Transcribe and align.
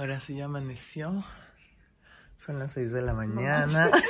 Ahora 0.00 0.18
sí 0.18 0.34
ya 0.34 0.46
amaneció. 0.46 1.22
Son 2.38 2.58
las 2.58 2.72
6 2.72 2.90
de 2.92 3.02
la 3.02 3.12
mañana. 3.12 3.90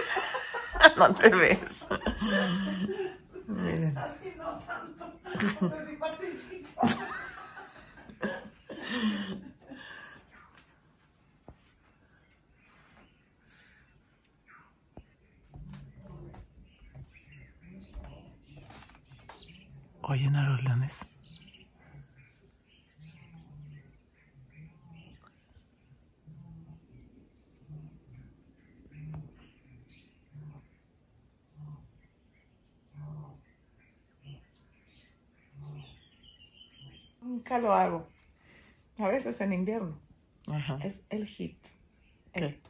No, 0.96 1.14
te 1.14 1.28
ves. 1.30 1.86
Miren. 3.46 3.96
Así 3.98 4.34
no 4.36 4.58
tanto. 4.60 5.20
Pero 5.60 5.86
sí 5.86 5.96
participo. 5.96 6.80
Oyen 20.02 20.36
a 20.36 20.50
los 20.50 20.62
leones. 20.62 21.09
Nunca 37.30 37.59
lo 37.59 37.73
hago. 37.73 38.09
A 38.98 39.06
veces 39.06 39.40
en 39.40 39.52
invierno. 39.52 39.96
Ajá. 40.52 40.78
Es 40.82 40.96
el 41.10 41.26
hit. 41.26 41.56
Esto. 42.32 42.68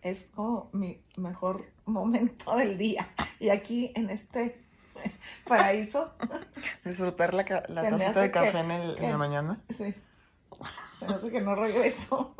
Es 0.00 0.18
como 0.32 0.70
mi 0.72 1.00
mejor 1.16 1.66
momento 1.86 2.54
del 2.56 2.78
día. 2.78 3.08
Y 3.40 3.48
aquí 3.48 3.90
en 3.96 4.10
este 4.10 4.60
paraíso, 5.48 6.14
Disfrutar 6.84 7.34
la, 7.34 7.42
la 7.68 7.90
tacita 7.90 8.20
de 8.20 8.30
café 8.30 8.52
que- 8.52 8.58
en, 8.58 8.70
el- 8.70 8.98
en 8.98 9.10
la 9.10 9.18
mañana. 9.18 9.60
sí. 9.70 9.92
Se 11.00 11.06
me 11.06 11.14
hace 11.14 11.30
que 11.30 11.40
no 11.42 11.54
regreso. 11.56 12.34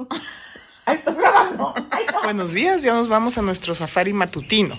Ahí 0.87 0.97
estás 0.97 1.17
grabando. 1.19 1.75
Ay, 1.91 2.05
no. 2.11 2.23
Buenos 2.23 2.53
días, 2.53 2.83
ya 2.83 2.95
nos 2.95 3.09
vamos 3.09 3.37
a 3.37 3.43
nuestro 3.43 3.75
safari 3.75 4.13
matutino. 4.15 4.79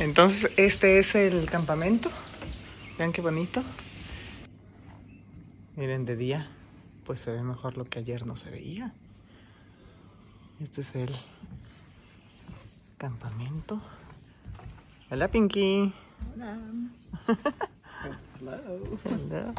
Entonces, 0.00 0.50
este 0.58 0.98
es 0.98 1.14
el 1.14 1.48
campamento. 1.48 2.10
Vean 2.98 3.12
qué 3.12 3.22
bonito. 3.22 3.62
Miren, 5.76 6.04
de 6.04 6.16
día, 6.16 6.48
pues 7.04 7.20
se 7.20 7.32
ve 7.32 7.42
mejor 7.42 7.76
lo 7.76 7.84
que 7.84 8.00
ayer 8.00 8.26
no 8.26 8.34
se 8.34 8.50
veía. 8.50 8.92
Este 10.60 10.80
es 10.80 10.94
el 10.94 11.14
campamento. 12.98 13.80
Hola, 15.10 15.28
Pinky. 15.28 15.94
Hello. 18.40 19.54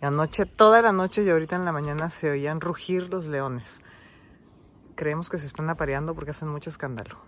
Y 0.00 0.04
Anoche, 0.04 0.46
toda 0.46 0.82
la 0.82 0.92
noche 0.92 1.24
y 1.24 1.30
ahorita 1.30 1.56
en 1.56 1.64
la 1.64 1.72
mañana 1.72 2.10
se 2.10 2.30
oían 2.30 2.60
rugir 2.60 3.12
los 3.12 3.26
leones. 3.26 3.80
Creemos 4.94 5.30
que 5.30 5.38
se 5.38 5.46
están 5.46 5.68
apareando 5.68 6.14
porque 6.14 6.30
hacen 6.30 6.48
mucho 6.48 6.70
escándalo. 6.70 7.18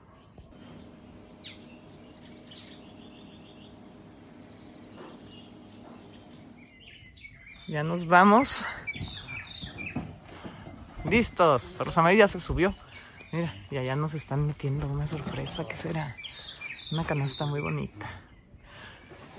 Ya 7.67 7.83
nos 7.83 8.07
vamos. 8.07 8.65
Listos. 11.05 11.79
Rosa 11.79 12.03
María 12.03 12.27
ya 12.27 12.29
se 12.29 12.41
subió. 12.41 12.75
Mira, 13.33 13.55
y 13.71 13.77
allá 13.77 13.97
nos 13.97 14.15
están 14.15 14.47
metiendo 14.47 14.87
una 14.87 15.07
sorpresa. 15.07 15.67
¿Qué 15.67 15.77
será? 15.77 16.17
Una 16.93 17.05
canasta 17.05 17.47
muy 17.47 17.61
bonita. 17.61 18.07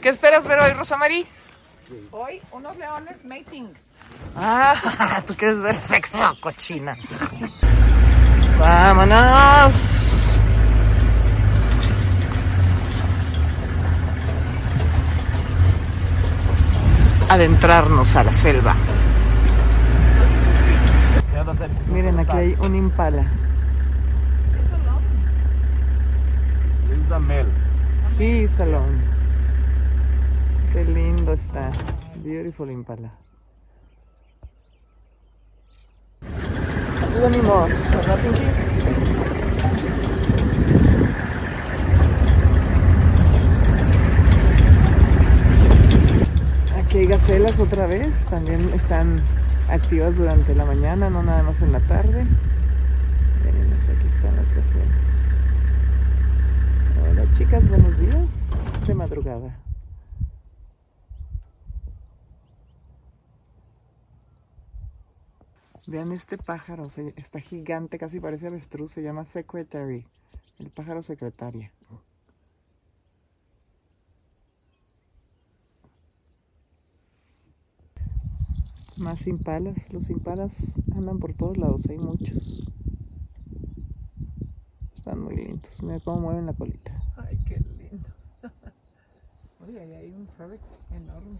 ¿Qué 0.02 0.10
esperas 0.10 0.48
ver 0.48 0.60
hoy, 0.60 0.72
Rosa 0.74 0.98
María? 0.98 1.26
Hoy 2.12 2.42
unos 2.52 2.76
leones 2.78 3.24
mating. 3.26 3.74
Ah, 4.36 5.24
tú 5.28 5.36
quieres 5.36 5.62
ver 5.62 5.80
sexo, 5.80 6.38
cochina. 6.42 6.98
Vámonos. 8.60 10.05
Adentrarnos 17.36 18.16
a 18.16 18.24
la 18.24 18.32
selva. 18.32 18.74
Miren, 21.92 22.18
aquí 22.18 22.32
hay 22.32 22.56
un 22.60 22.74
impala. 22.76 23.26
She's 28.18 28.58
alone. 28.62 29.02
Qué 30.72 30.86
lindo 30.86 31.34
está. 31.34 31.74
Beautiful 32.24 32.72
impala. 32.72 33.12
Venimos. 37.22 37.84
Aquí 46.96 47.02
hay 47.02 47.08
gacelas 47.10 47.60
otra 47.60 47.88
vez. 47.88 48.24
También 48.28 48.70
están 48.74 49.22
activas 49.68 50.16
durante 50.16 50.56
la 50.56 50.64
mañana, 50.64 51.10
no 51.10 51.24
nada 51.24 51.44
más 51.44 51.62
en 51.62 51.74
la 51.74 51.82
tarde. 51.82 52.24
Miren, 53.44 53.74
aquí 53.74 54.08
están 54.08 54.34
las 54.38 54.48
gacelas. 54.56 55.04
Hola 57.04 57.26
chicas, 57.38 57.68
buenos 57.68 58.00
días. 58.00 58.30
De 58.88 58.94
madrugada. 58.94 59.60
Vean 65.88 66.14
este 66.14 66.38
pájaro, 66.38 66.88
está 67.18 67.42
gigante, 67.42 68.00
casi 68.00 68.22
parece 68.22 68.48
avestruz, 68.48 68.94
se 68.94 69.04
llama 69.04 69.26
Secretary, 69.26 70.06
el 70.60 70.70
pájaro 70.70 71.04
secretaria. 71.04 71.70
Más 78.98 79.28
impalas, 79.28 79.76
los 79.92 80.10
impalas 80.10 80.54
andan 80.96 81.20
por 81.20 81.34
todos 81.34 81.58
lados, 81.58 81.84
hay 81.90 81.98
muchos. 81.98 82.66
Están 84.96 85.20
muy 85.22 85.36
lindos, 85.36 85.84
mira 85.84 86.00
cómo 86.00 86.22
mueven 86.22 86.46
la 86.46 86.54
colita. 86.54 86.92
Ay, 87.18 87.38
qué 87.46 87.58
lindo. 87.58 88.08
Oye, 89.68 89.80
ahí 89.82 89.94
hay 89.94 90.12
un 90.12 90.28
rabbit 90.40 90.62
enorme. 90.92 91.38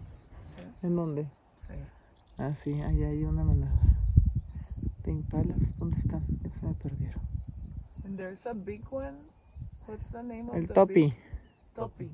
¿En 0.84 0.96
dónde? 0.96 1.24
Sí. 1.24 1.74
Ah, 2.38 2.54
sí, 2.62 2.82
allá 2.82 3.08
hay 3.08 3.24
una 3.24 3.44
manada. 3.44 3.74
¿De 5.04 5.12
impalas? 5.12 5.78
¿Dónde 5.78 5.98
están? 5.98 6.26
Ya 6.44 6.50
se 6.50 6.66
me 6.66 6.74
perdieron. 6.74 7.22
And 8.04 8.18
there's 8.18 8.46
a 8.46 8.54
big 8.54 8.80
one. 8.92 9.18
What's 9.88 10.10
the 10.12 10.22
name 10.24 10.50
of 10.50 10.56
El 10.58 10.68
the 10.68 10.74
topi. 10.74 10.94
big- 10.94 11.14
Topi. 11.76 12.10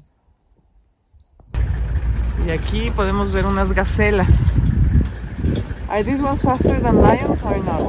Y 2.46 2.50
aquí 2.52 2.92
podemos 2.92 3.32
ver 3.32 3.46
unas 3.46 3.74
gacelas. 3.74 4.62
Are 5.92 6.04
these 6.04 6.22
ones 6.22 6.42
faster 6.42 6.80
than 6.80 7.02
lions 7.02 7.44
or 7.44 7.58
not? 7.58 7.82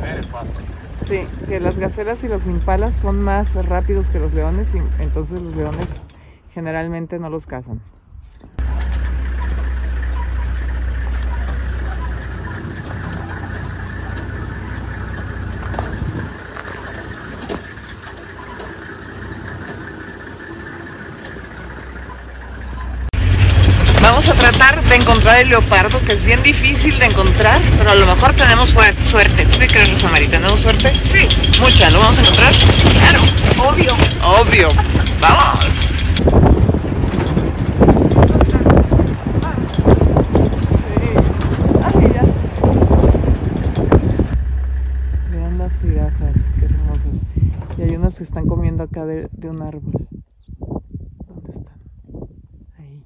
Very 0.00 0.24
fast. 0.24 0.50
Sí, 1.06 1.24
que 1.46 1.60
las 1.60 1.78
gacelas 1.78 2.24
y 2.24 2.28
los 2.28 2.46
impalas 2.46 2.96
son 2.96 3.22
más 3.22 3.54
rápidos 3.66 4.08
que 4.08 4.18
los 4.18 4.34
leones 4.34 4.74
y 4.74 4.78
entonces 5.00 5.40
los 5.40 5.54
leones 5.54 6.02
generalmente 6.52 7.20
no 7.20 7.30
los 7.30 7.46
cazan. 7.46 7.80
Vamos 24.02 24.28
a 24.28 24.34
tratar 24.34 24.64
de 24.88 24.96
encontrar 24.96 25.38
el 25.40 25.48
leopardo, 25.48 26.00
que 26.02 26.12
es 26.12 26.24
bien 26.24 26.42
difícil 26.42 26.98
de 26.98 27.06
encontrar, 27.06 27.60
pero 27.78 27.90
a 27.90 27.94
lo 27.94 28.06
mejor 28.06 28.32
tenemos 28.34 28.70
suerte. 28.70 29.46
¿Tú 29.46 29.58
qué 29.58 29.66
crees, 29.66 29.90
Rosa 29.92 30.08
María? 30.10 30.30
¿Tenemos 30.30 30.60
suerte? 30.60 30.92
Sí. 31.12 31.26
Mucha, 31.60 31.90
¿lo 31.90 32.00
vamos 32.00 32.18
a 32.18 32.20
encontrar? 32.20 32.52
Claro. 33.00 33.20
Obvio. 33.70 33.94
Obvio. 34.24 34.68
¡Vamos! 35.20 35.64
Vean 45.32 45.58
las 45.58 45.72
jirafas, 45.80 46.36
qué 46.58 46.64
hermosas. 46.66 47.78
Y 47.78 47.82
hay 47.82 47.96
unas 47.96 48.14
que 48.14 48.24
están 48.24 48.46
comiendo 48.46 48.82
acá 48.84 49.06
de, 49.06 49.28
de 49.32 49.48
un 49.48 49.62
árbol. 49.62 49.92
¿Dónde 51.26 51.50
están? 51.50 51.78
Ahí. 52.78 53.04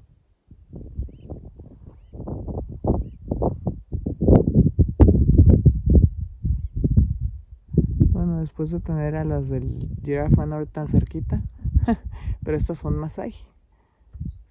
De 8.59 8.81
tener 8.81 9.15
a 9.15 9.23
las 9.23 9.47
del 9.47 9.87
Giraffe 10.03 10.35
Manor 10.35 10.67
tan 10.67 10.89
cerquita, 10.89 11.41
pero 12.43 12.57
estas 12.57 12.77
son 12.77 12.97
Masai. 12.97 13.33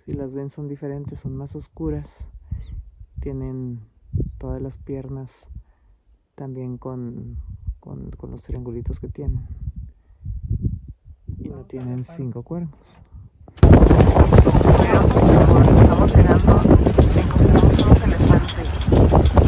Si 0.02 0.14
las 0.14 0.32
ven 0.32 0.48
son 0.48 0.66
diferentes, 0.66 1.20
son 1.20 1.36
más 1.36 1.54
oscuras. 1.54 2.24
Tienen 3.20 3.80
todas 4.38 4.62
las 4.62 4.78
piernas 4.78 5.46
también 6.36 6.78
con, 6.78 7.36
con, 7.80 8.10
con 8.12 8.30
los 8.30 8.44
triangulitos 8.44 8.98
que 8.98 9.08
tienen. 9.08 9.46
Y 11.36 11.50
no 11.50 11.64
tienen 11.64 12.02
cinco 12.02 12.42
cuernos. 12.42 12.72
Veamos, 14.80 15.82
estamos 15.82 16.16
llegando, 16.16 16.62
encontramos 17.14 17.78
unos 17.78 18.02
elefantes. 18.04 19.47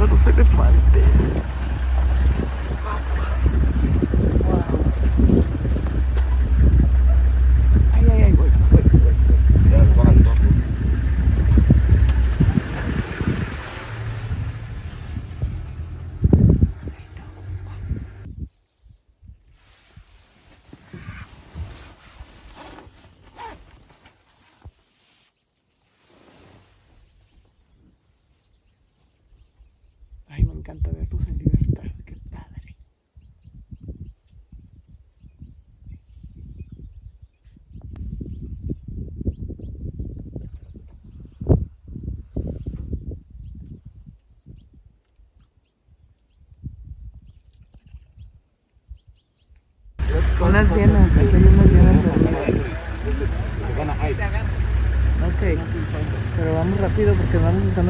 Vamos 0.00 0.26
a 0.26 0.30
ver 0.30 0.40
y 0.40 0.48
todos 0.48 0.48
los 0.48 0.48
elefantes. 0.48 1.04
Ay, 7.92 8.06
ay, 8.10 8.22
ay, 8.22 8.32
voy, 8.32 8.48
voy, 8.70 8.82
voy. 8.82 9.14
Ay, 30.32 30.44
me 30.44 30.52
encanta 30.52 30.90
verlos 30.92 31.26
en 31.26 31.38
libertad, 31.38 31.82
qué 32.06 32.14
padre. 32.30 32.76
Unas 50.40 50.76
llenas, 50.76 51.10
aquí 51.16 51.36
hay 51.36 51.42
unas 51.42 51.66
llenas 51.66 52.04
dormidas. 52.04 52.50
Ok, 55.26 55.42
pero 56.36 56.54
vamos 56.54 56.80
rápido 56.80 57.14
porque 57.14 57.38
vamos 57.38 57.64
buscando 57.64 57.89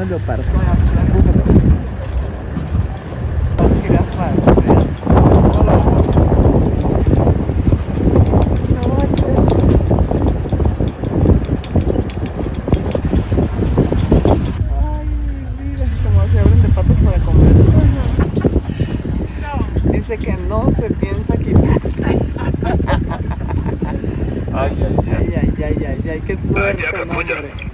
Dice 19.91 20.17
que 20.17 20.33
no 20.49 20.69
se 20.71 20.89
piensa 20.89 21.37
quitar. 21.37 21.79
Ay, 22.03 22.19
ay, 24.53 24.95
ay. 25.07 25.13
Ay, 25.13 25.35
ay, 25.35 25.63
ay, 25.63 25.85
ay, 25.85 26.09
ay, 26.09 26.21
qué 26.27 26.37
suerte, 26.37 26.83
hombre. 27.01 27.71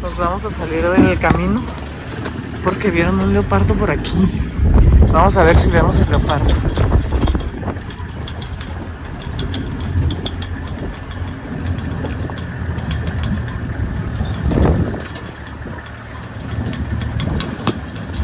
Nos 0.00 0.16
vamos 0.18 0.44
a 0.44 0.50
salir 0.50 0.84
del 0.84 1.18
camino 1.18 1.60
porque 2.64 2.90
vieron 2.90 3.18
un 3.18 3.32
leopardo 3.32 3.74
por 3.74 3.90
aquí. 3.90 4.28
Vamos 5.12 5.36
a 5.36 5.42
ver 5.44 5.58
si 5.58 5.68
vemos 5.68 5.98
el 6.00 6.08
leopardo. 6.10 6.54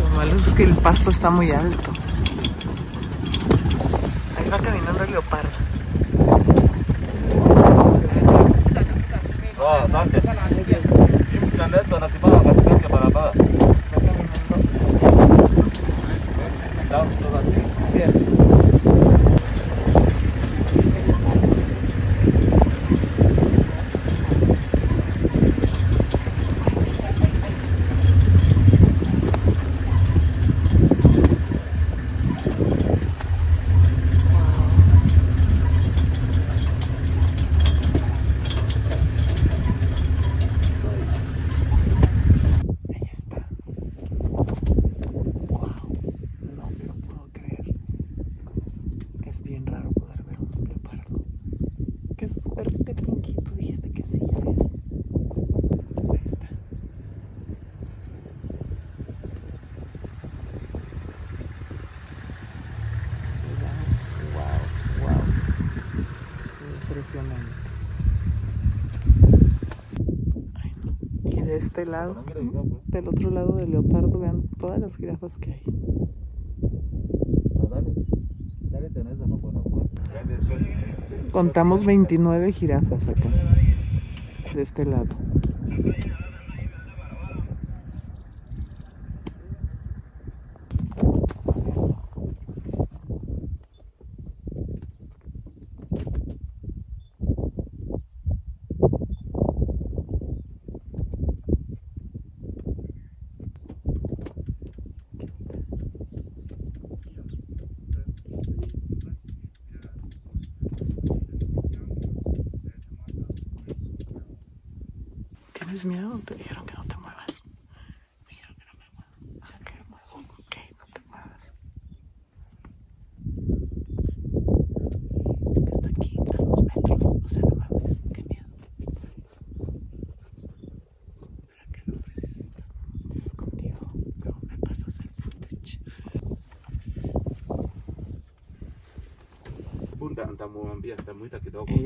Lo 0.00 0.16
malo 0.16 0.37
es 0.37 0.50
que 0.52 0.62
el 0.64 0.75
pasto 0.75 1.11
está 1.11 1.31
muy 1.31 1.50
alto. 1.50 1.93
Ahí 4.38 4.49
va 4.50 4.58
caminando 4.58 5.04
el 5.04 5.11
leopardo. 5.11 5.49
Oh, 9.61 9.78
asante. 9.84 10.22
Imsan 11.43 11.75
esto, 11.75 11.99
nasi 12.00 12.19
pa, 12.19 12.31
katikan 12.31 12.78
ke 12.81 12.88
para 12.88 13.11
pa. 13.11 13.32
Va 13.32 13.32
caminando. 13.93 14.56
Down 16.88 17.08
to 17.20 17.28
that 17.28 17.44
thing. 17.52 17.69
Bien. 17.93 18.12
Ahí 42.88 43.04
está. 43.12 43.38
Wow. 45.49 45.76
No 46.56 46.64
me 46.70 46.85
lo 46.85 46.94
puedo 46.94 47.25
creer. 47.33 47.66
Es 49.26 49.42
bien 49.42 49.66
raro 49.66 49.90
poder 49.90 50.23
ver 50.25 50.38
un 50.40 50.64
leopardo. 50.68 51.25
Qué 52.16 52.28
suerte, 52.28 52.94
Pinky. 52.94 53.35
Tú 53.44 53.54
dijiste 53.56 53.90
que 53.92 54.02
sí, 54.02 54.18
ya 54.20 54.38
ves. 54.40 54.59
Ahí 56.11 56.20
está. 56.25 56.49
Wow, 64.35 64.61
wow. 65.00 65.23
Impresionante. 66.83 67.17
Ay, 70.54 70.73
no. 70.85 71.30
Y 71.30 71.42
de 71.42 71.56
este 71.56 71.87
lado, 71.87 72.25
del 72.87 73.08
otro 73.08 73.30
lado 73.30 73.56
del 73.56 73.70
leopardo, 73.70 74.18
vean 74.18 74.42
todas 74.58 74.80
las 74.80 74.94
jirafas 74.97 75.37
que 75.38 75.52
hay. 75.52 75.62
La 77.56 77.64
buena 77.64 77.88
Contamos 81.32 81.85
29 81.85 82.52
jirafas 82.52 83.08
acá, 83.08 83.30
de 84.54 84.62
este 84.62 84.85
lado. 84.85 85.06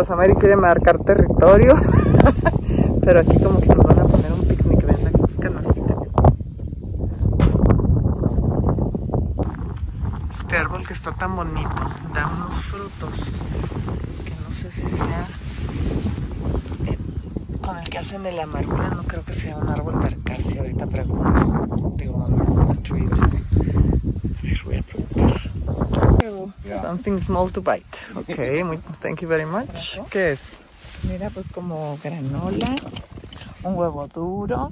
Rosamary 0.00 0.34
quiere 0.34 0.56
marcar 0.56 0.96
territorio. 1.04 1.74
Pero 3.04 3.20
aquí 3.20 3.38
como 3.38 3.60
que 3.60 3.68
nos 3.68 3.84
van 3.84 3.98
a 3.98 4.04
poner 4.04 4.32
un 4.32 4.46
picnic, 4.48 4.82
ven 4.86 5.04
la 5.04 5.10
canastita. 5.38 5.94
Este 10.32 10.56
árbol 10.56 10.86
que 10.86 10.94
está 10.94 11.12
tan 11.12 11.36
bonito 11.36 11.82
da 12.14 12.26
unos 12.28 12.58
frutos 12.60 13.30
que 14.24 14.32
no 14.42 14.50
sé 14.50 14.70
si 14.70 14.88
sea 14.88 15.26
eh, 16.86 16.98
con 17.62 17.76
el 17.76 17.90
que 17.90 17.98
hacen 17.98 18.22
de 18.22 18.32
la 18.32 18.44
amargura, 18.44 18.88
no 18.96 19.02
creo 19.02 19.22
que 19.22 19.34
sea 19.34 19.54
un 19.58 19.68
árbol 19.68 20.00
de 20.00 20.08
acacia, 20.08 20.62
ahorita 20.62 20.86
pregunto. 20.86 21.92
Digo, 21.96 22.14
un 22.14 22.70
Something 27.00 27.18
small 27.18 27.48
to 27.48 27.62
bite. 27.62 28.10
Ok, 28.14 28.36
muy- 28.62 28.76
thank 29.00 29.22
you 29.22 29.28
very 29.28 29.46
much. 29.46 29.98
¿Qué 30.10 30.32
es? 30.32 30.52
Mira, 31.08 31.30
pues 31.30 31.48
como 31.48 31.96
granola, 32.04 32.74
un 33.62 33.74
huevo 33.74 34.06
duro, 34.06 34.70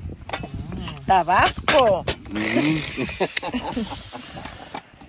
tabasco. 1.06 2.04
Mm. 2.28 2.78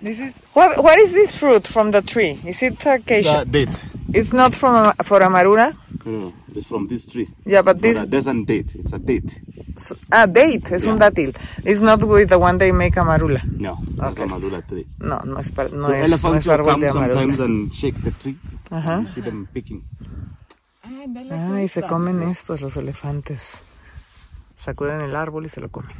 This 0.02 0.18
is 0.20 0.42
what? 0.54 0.82
What 0.82 0.98
is 0.98 1.12
this 1.12 1.36
fruit 1.38 1.66
from 1.68 1.90
the 1.90 2.00
tree? 2.00 2.40
Is 2.46 2.62
it 2.62 2.80
acacia? 2.86 3.44
The 3.44 3.66
date. 3.66 3.84
It's 4.14 4.32
not 4.32 4.54
from 4.54 4.74
Ama- 4.76 4.94
for 5.04 5.20
amarura. 5.20 5.76
No, 6.06 6.32
it's 6.56 6.64
from 6.66 6.88
this 6.88 7.04
tree. 7.04 7.28
Yeah, 7.44 7.60
but 7.60 7.82
this 7.82 8.00
that 8.00 8.08
doesn't 8.08 8.46
date. 8.46 8.74
It's 8.76 8.94
a 8.94 8.98
date. 8.98 9.42
Ah 10.10 10.26
date 10.26 10.74
es 10.76 10.86
un 10.86 10.98
dátil. 10.98 11.34
It's 11.64 11.82
not 11.82 12.02
with 12.02 12.28
the 12.28 12.36
one 12.36 12.58
they 12.58 12.72
make 12.72 12.98
amarula. 12.98 13.42
No, 13.58 13.78
Okay. 13.98 14.26
tree. 14.68 14.86
No, 14.98 15.18
no 15.24 15.38
es 15.40 15.50
para- 15.50 15.68
no 15.70 15.86
so 15.86 15.92
es, 15.94 16.22
no 16.22 16.34
es 16.36 16.46
will 16.46 16.52
árbol 16.54 16.72
come 16.74 16.86
de 16.86 16.92
sometimes 16.92 17.16
amarula. 17.40 17.44
and 17.44 17.72
shake 17.72 18.02
the 18.02 18.10
tree. 18.12 18.36
Ajá. 18.70 19.00
You 19.00 19.06
see 19.08 19.22
them 19.22 19.46
picking. 19.52 19.82
Ay, 20.82 21.06
dale 21.08 21.34
Ay, 21.34 21.68
se 21.68 21.82
comen 21.82 22.22
estos 22.22 22.60
los 22.60 22.76
elefantes. 22.76 23.60
Sacuden 24.56 25.00
el 25.00 25.16
árbol 25.16 25.46
y 25.46 25.48
se 25.48 25.60
lo 25.60 25.68
comen. 25.70 25.90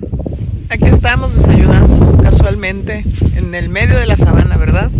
Aquí 0.68 0.86
estamos 0.86 1.34
desayunando 1.34 2.22
casualmente 2.22 3.04
en 3.34 3.54
el 3.54 3.68
medio 3.70 3.98
de 3.98 4.06
la 4.06 4.16
sabana, 4.16 4.56
¿verdad? 4.56 4.90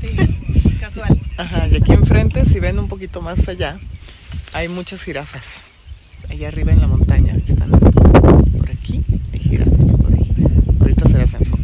Sí, 0.00 0.16
casual. 0.80 1.20
Ajá, 1.36 1.66
y 1.68 1.76
aquí 1.76 1.92
enfrente, 1.92 2.44
si 2.46 2.60
ven 2.60 2.78
un 2.78 2.88
poquito 2.88 3.20
más 3.20 3.46
allá, 3.48 3.78
hay 4.52 4.68
muchas 4.68 5.02
jirafas. 5.02 5.62
Allá 6.30 6.48
arriba 6.48 6.72
en 6.72 6.80
la 6.80 6.86
montaña 6.86 7.34
están 7.46 7.70
por 7.70 8.70
aquí, 8.70 9.04
hay 9.32 9.38
jirafas 9.40 9.92
por 9.92 10.12
ahí. 10.12 10.32
Ahorita 10.80 11.08
se 11.08 11.18
las 11.18 11.34
enfoco. 11.34 11.62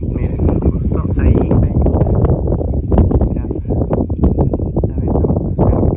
Miren, 0.00 0.60
justo 0.60 1.02
ahí 1.18 1.28
hay 1.28 1.48
una 1.50 1.70
jirafa. 3.26 3.72
A 4.92 4.96
ver, 5.00 5.08
vamos 5.08 5.58
a 5.58 5.62
hacerlo. 5.62 5.94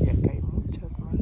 Y 0.00 0.08
acá 0.10 0.30
hay 0.30 0.40
muchas 0.42 0.92
más. 1.00 1.16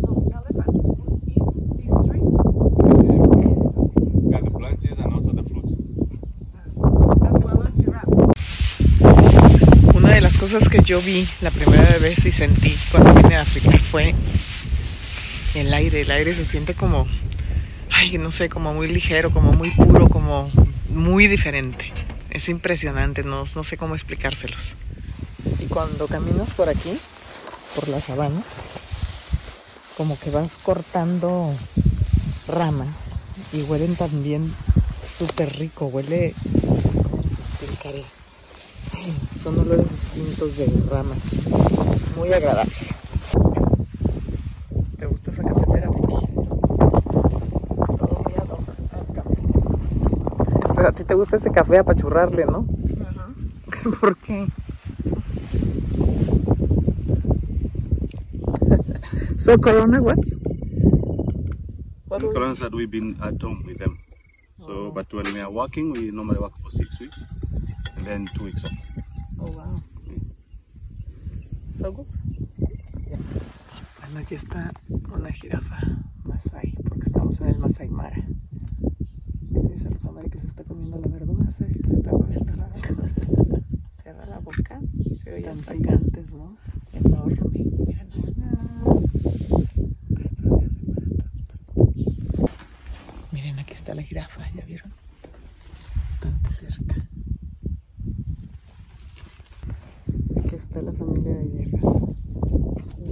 So 0.00 0.08
elephants 0.32 0.84
would 0.98 1.14
eat 1.28 1.46
this 1.78 1.92
tree 2.04 2.24
Yeah, 4.30 4.40
the 4.40 4.50
branches 4.50 4.98
and 4.98 5.12
also 5.12 5.32
the 5.32 5.42
fruits. 5.44 5.72
as 7.22 7.36
well 7.44 7.62
as 7.62 7.74
giraffes. 7.76 8.18
Una 9.94 10.08
de 10.14 10.20
las 10.20 10.36
cosas 10.38 10.68
que 10.68 10.81
yo 10.92 11.00
vi 11.00 11.26
la 11.40 11.50
primera 11.50 11.96
vez 12.00 12.22
y 12.26 12.30
sentí 12.30 12.76
cuando 12.90 13.14
vine 13.14 13.36
a 13.36 13.40
África 13.40 13.78
fue 13.78 14.14
el 15.54 15.72
aire. 15.72 16.02
El 16.02 16.10
aire 16.10 16.34
se 16.34 16.44
siente 16.44 16.74
como, 16.74 17.08
ay, 17.88 18.18
no 18.18 18.30
sé, 18.30 18.50
como 18.50 18.74
muy 18.74 18.88
ligero, 18.88 19.30
como 19.30 19.52
muy 19.52 19.70
puro, 19.70 20.10
como 20.10 20.50
muy 20.90 21.28
diferente. 21.28 21.90
Es 22.28 22.50
impresionante, 22.50 23.22
no, 23.22 23.46
sé 23.46 23.78
cómo 23.78 23.94
explicárselos. 23.94 24.74
Y 25.60 25.64
cuando 25.68 26.08
caminas 26.08 26.52
por 26.52 26.68
aquí, 26.68 26.98
por 27.74 27.88
la 27.88 28.02
sabana, 28.02 28.42
como 29.96 30.18
que 30.18 30.28
vas 30.28 30.52
cortando 30.62 31.56
ramas 32.46 32.94
y 33.54 33.62
huelen 33.62 33.96
también 33.96 34.54
súper 35.02 35.56
rico, 35.56 35.86
huele, 35.86 36.34
¿cómo 36.60 37.22
les 37.22 37.32
explicaré? 37.38 38.21
Son 39.42 39.58
olores 39.58 39.88
distintos 39.90 40.56
de 40.56 40.66
ramas. 40.90 41.18
Muy 42.16 42.32
agradable. 42.32 42.72
¿Te 44.98 45.06
gusta 45.06 45.30
esa 45.30 45.42
cafetera, 45.42 45.88
Vicky? 45.90 46.26
Todo 47.96 48.22
muy 48.24 48.34
ad 48.34 48.48
hoc. 48.50 48.60
Pero 50.76 50.88
a 50.88 50.92
ti 50.92 51.04
te 51.04 51.14
gusta 51.14 51.36
ese 51.36 51.50
café 51.50 51.78
apachurrarle, 51.78 52.44
¿no? 52.46 52.66
Ajá. 53.08 53.28
¿Por 54.00 54.16
qué? 54.18 54.46
so 59.38 59.58
Corona, 59.58 60.00
what? 60.00 60.18
Some 62.10 62.32
Corans 62.34 62.58
that 62.60 62.72
we've 62.74 62.90
been 62.90 63.16
at 63.22 63.40
home 63.42 63.64
with 63.66 63.78
them. 63.78 63.98
So, 64.58 64.72
Oh. 64.72 64.90
but 64.92 65.12
when 65.12 65.24
we 65.34 65.40
are 65.40 65.50
working, 65.50 65.92
we 65.94 66.10
normally 66.12 66.38
work 66.38 66.52
for 66.62 66.70
six 66.70 67.00
weeks 67.00 67.24
and 67.96 68.06
then 68.06 68.28
two 68.36 68.44
weeks 68.44 68.62
off. 68.64 68.70
Bueno, 71.90 72.06
aquí 74.20 74.36
está 74.36 74.72
una 75.12 75.32
jirafa 75.32 75.78
Masai, 76.22 76.74
porque 76.88 77.06
estamos 77.06 77.40
en 77.40 77.48
el 77.48 77.58
Masai 77.58 77.88
Mara. 77.88 78.22
Dice 79.50 79.88
Rosamari 79.88 80.30
que 80.30 80.38
se 80.40 80.46
está 80.46 80.62
comiendo 80.62 80.98
la 81.00 81.08
verdura. 81.08 81.50
Se 81.50 81.66
está 81.66 82.10
comiendo 82.10 82.54
la 82.54 82.68
verdura. 82.68 83.10
Cierra 84.00 84.26
la 84.26 84.38
boca. 84.38 84.80
Se 85.20 85.32
oye 85.34 85.42
Tan 85.42 85.58
hasta 85.58 85.72
picantes, 85.72 86.30
¿no? 86.32 86.56
enorme. 86.92 87.50
Mira. 87.86 88.06
Miren, 93.32 93.58
aquí 93.58 93.72
está 93.72 93.94
la 93.94 94.02
jirafa, 94.02 94.48
¿ya 94.54 94.64
vieron? 94.64 94.92
Bastante 96.04 96.50
cerca. 96.50 96.94
Aquí 100.44 100.54
está 100.56 100.82
la 100.82 100.92
familia 100.92 101.34
de 101.36 101.48
hierbas. 101.48 101.96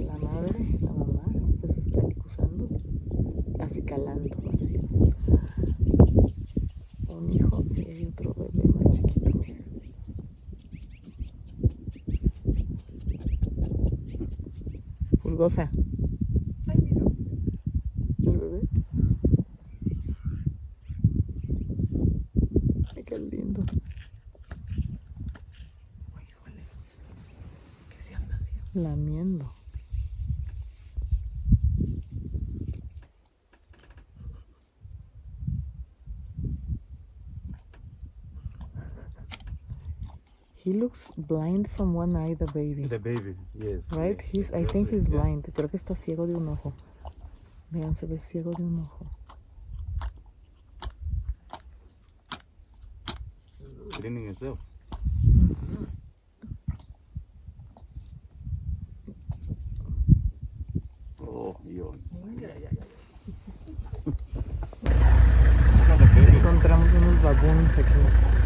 La 0.05 0.17
madre, 0.17 0.77
la 0.81 0.91
mamá, 0.91 1.23
que 1.61 1.67
se 1.73 1.79
está 1.81 2.01
acusando, 2.01 2.69
acicalando 3.59 4.35
más 4.43 4.65
bien. 4.65 4.87
Un 7.07 7.31
hijo 7.31 7.63
y 7.75 7.81
hay 7.89 8.05
otro 8.05 8.35
bebé 8.53 8.69
más 8.75 8.95
chiquito. 8.95 9.31
miren. 9.39 9.65
Fulgosa, 15.21 15.69
Ay, 16.67 16.77
mira. 16.81 17.01
el 18.25 18.37
bebé. 18.39 18.61
Ay, 22.95 23.03
qué 23.03 23.19
lindo. 23.19 23.63
Ay, 26.15 26.25
híjole. 26.29 26.63
¿Qué 27.95 28.01
se 28.03 28.15
anda 28.15 28.35
haciendo? 28.35 28.81
Lamiendo. 28.89 29.51
He 40.71 40.77
looks 40.77 41.11
blind 41.17 41.69
from 41.75 41.93
one 41.93 42.15
eye, 42.15 42.33
the 42.33 42.45
baby. 42.45 42.85
The 42.85 42.97
baby, 42.97 43.35
yes. 43.59 43.81
Right? 43.91 44.21
He's, 44.21 44.53
I 44.53 44.63
think 44.63 44.89
he's 44.89 45.05
blind. 45.05 45.43
Creo 45.53 45.69
que 45.69 45.77
está 45.77 45.95
ciego 45.97 46.25
de 46.25 46.33
un 46.33 46.47
ojo. 46.47 46.71
Vean, 47.71 47.93
se 47.97 48.05
ve 48.05 48.17
ciego 48.19 48.53
de 48.53 48.63
un 48.63 48.79
ojo. 48.79 49.05
Cleaning 53.91 54.27
himself. 54.27 54.59
Oh, 61.19 61.57
yawn. 61.65 61.99
Encontramos 66.15 66.93
unos 66.93 67.21
baboons 67.21 67.77
aquí. 67.77 68.40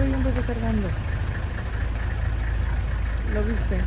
Un. 0.00 0.82
¿Lo 3.34 3.42
viste? 3.44 3.80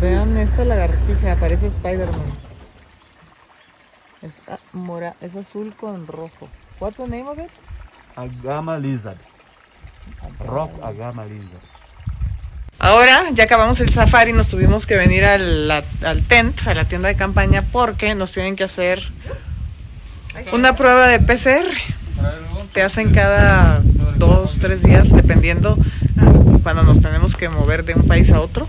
Vean 0.00 0.36
esa 0.38 0.64
lagartija, 0.64 1.36
parece 1.36 1.66
Spider-Man. 1.68 2.38
Es, 4.22 4.42
ah, 4.48 4.58
mora, 4.72 5.14
es 5.20 5.36
azul 5.36 5.74
con 5.76 6.06
rojo. 6.06 6.48
What's 6.80 6.96
the 6.96 7.06
name 7.06 7.28
of 7.28 7.38
it? 7.38 7.50
Agama 8.16 8.78
lizard. 8.78 9.18
Rock 10.46 10.72
agama 10.82 11.24
lizard. 11.26 11.69
Ahora 12.82 13.24
ya 13.34 13.44
acabamos 13.44 13.78
el 13.80 13.90
safari, 13.90 14.32
nos 14.32 14.48
tuvimos 14.48 14.86
que 14.86 14.96
venir 14.96 15.24
al, 15.24 15.68
la- 15.68 15.84
al 16.02 16.22
tent, 16.22 16.66
a 16.66 16.74
la 16.74 16.86
tienda 16.86 17.08
de 17.08 17.14
campaña, 17.14 17.62
porque 17.70 18.14
nos 18.14 18.32
tienen 18.32 18.56
que 18.56 18.64
hacer 18.64 19.02
una 20.52 20.74
prueba 20.76 21.06
de 21.08 21.20
PCR. 21.20 21.66
Te 22.72 22.82
hacen 22.82 23.12
cada 23.12 23.82
dos, 24.16 24.58
tres 24.60 24.82
días, 24.82 25.12
dependiendo 25.12 25.76
cuando 26.62 26.82
nos 26.82 27.00
tenemos 27.00 27.36
que 27.36 27.48
mover 27.48 27.84
de 27.84 27.94
un 27.94 28.06
país 28.06 28.30
a 28.30 28.40
otro, 28.40 28.66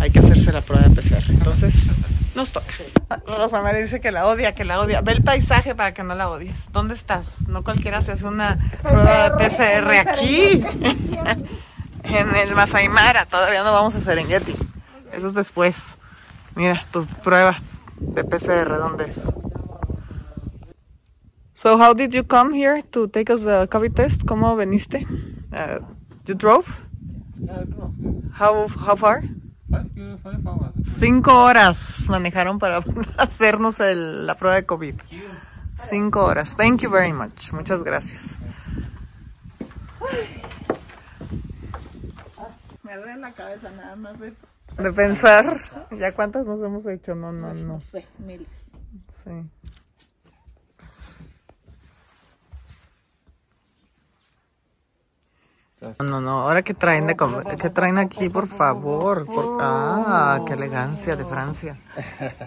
hay 0.00 0.10
que 0.10 0.20
hacerse 0.20 0.50
la 0.52 0.60
prueba 0.62 0.86
de 0.88 0.94
PCR. 1.00 1.24
Entonces, 1.30 1.74
nos 2.34 2.52
toca. 2.52 2.66
Rosa 3.26 3.60
María 3.60 3.82
dice 3.82 4.00
que 4.00 4.10
la 4.12 4.26
odia, 4.26 4.54
que 4.54 4.64
la 4.64 4.80
odia. 4.80 5.02
Ve 5.02 5.12
el 5.12 5.22
paisaje 5.22 5.74
para 5.74 5.92
que 5.92 6.02
no 6.02 6.14
la 6.14 6.30
odies. 6.30 6.68
¿Dónde 6.72 6.94
estás? 6.94 7.34
No 7.48 7.62
cualquiera 7.64 8.00
se 8.00 8.12
hace 8.12 8.26
una 8.26 8.58
prueba 8.82 9.28
de 9.30 9.30
PCR 9.48 9.92
aquí. 10.08 10.64
En 12.14 12.34
el 12.36 12.54
Masai 12.54 12.88
Mara, 12.88 13.26
todavía 13.26 13.62
no 13.64 13.72
vamos 13.72 13.94
a 13.94 14.00
Serengeti. 14.00 14.54
Eso 15.12 15.26
es 15.26 15.34
después. 15.34 15.96
Mira, 16.54 16.84
tu 16.92 17.04
prueba 17.06 17.56
de 17.98 18.22
PCR, 18.24 18.68
¿dónde 18.78 19.06
es? 19.08 19.16
So, 21.54 21.76
how 21.78 21.94
did 21.94 22.10
you 22.12 22.24
come 22.24 22.54
here 22.56 22.82
to 22.90 23.08
take 23.08 23.32
us 23.32 23.42
the 23.44 23.68
COVID 23.70 23.92
test? 23.94 24.22
¿Cómo 24.24 24.56
veniste? 24.56 25.06
Uh, 25.52 25.82
you 26.26 26.34
drove? 26.34 26.66
How, 28.38 28.68
how 28.68 28.96
far? 28.96 29.22
uh. 29.70 29.78
Cinco 30.98 31.32
horas 31.44 31.78
manejaron 32.08 32.58
para 32.58 32.82
hacernos 33.16 33.80
el- 33.80 34.26
la 34.26 34.36
prueba 34.36 34.56
de 34.56 34.66
COVID. 34.66 34.94
Cinco 35.76 36.24
horas. 36.24 36.56
Thank 36.56 36.82
you 36.82 36.90
very 36.90 37.12
much. 37.12 37.52
Muchas 37.52 37.82
gracias. 37.82 38.36
Me 42.92 42.98
duele 42.98 43.16
la 43.20 43.32
cabeza 43.32 43.70
nada 43.70 43.96
más 43.96 44.20
de, 44.20 44.34
De 44.76 44.92
pensar, 44.92 45.56
¿ya 45.92 46.12
cuántas 46.14 46.46
nos 46.46 46.60
hemos 46.60 46.84
hecho? 46.86 47.14
No, 47.14 47.32
no, 47.32 47.54
no 47.54 47.74
no. 47.74 47.80
sé, 47.80 48.06
miles. 48.18 48.46
Sí. 49.08 49.30
No, 55.98 56.20
no. 56.20 56.42
Ahora 56.42 56.62
que 56.62 56.74
traen 56.74 57.06
de 57.06 57.16
comer, 57.16 57.56
que 57.56 57.70
traen 57.70 57.98
aquí, 57.98 58.28
por 58.28 58.46
favor. 58.46 59.24
Por- 59.26 59.58
ah, 59.60 60.40
qué 60.46 60.52
elegancia 60.52 61.16
de 61.16 61.24
Francia. 61.24 61.76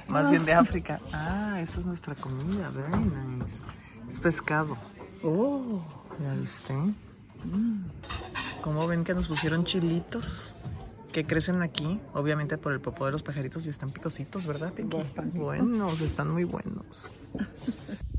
Más 0.08 0.30
bien 0.30 0.46
de 0.46 0.54
África. 0.54 1.00
Ah, 1.12 1.58
esta 1.60 1.80
es 1.82 1.86
nuestra 1.86 2.16
comida. 2.16 2.70
Very 2.70 2.98
nice. 2.98 3.66
Es 4.08 4.20
pescado. 4.20 4.78
Oh, 5.24 5.82
¿ya 6.20 6.34
viste? 6.36 6.74
Mm. 7.46 7.86
¿Cómo 8.62 8.88
ven 8.88 9.04
que 9.04 9.14
nos 9.14 9.28
pusieron 9.28 9.66
chilitos? 9.66 10.56
Que 11.12 11.26
crecen 11.26 11.62
aquí, 11.62 12.00
obviamente 12.14 12.58
por 12.58 12.74
el 12.74 12.82
popó 12.82 13.06
de 13.06 13.12
los 13.12 13.24
pajaritos 13.24 13.66
y 13.68 13.70
están 13.70 13.92
picositos, 13.92 14.46
¿verdad? 14.46 14.74
Pinky? 14.74 14.98
Buenos, 15.34 16.02
están 16.02 16.32
muy 16.32 16.44
buenos. 16.44 17.14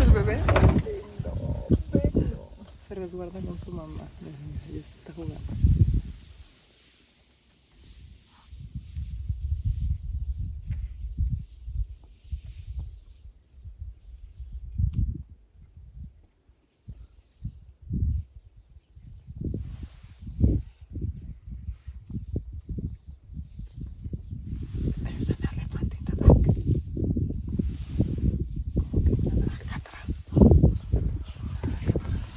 ¿Qué 0.00 0.06
amas 0.06 0.16
el 0.16 0.24
bebé? 0.24 0.40
Se 2.88 2.94
resguarda 2.94 3.38
con 3.40 3.58
su 3.58 3.70
mamá. 3.70 4.04
Está 4.72 5.12
jugando. 5.12 5.36
There's 25.02 25.28
an 25.28 25.36
elephant 25.52 25.92
in 25.94 26.04
the 26.06 26.16
back. 26.16 26.36
Atrás. 29.74 30.10
Atrás. 31.82 32.34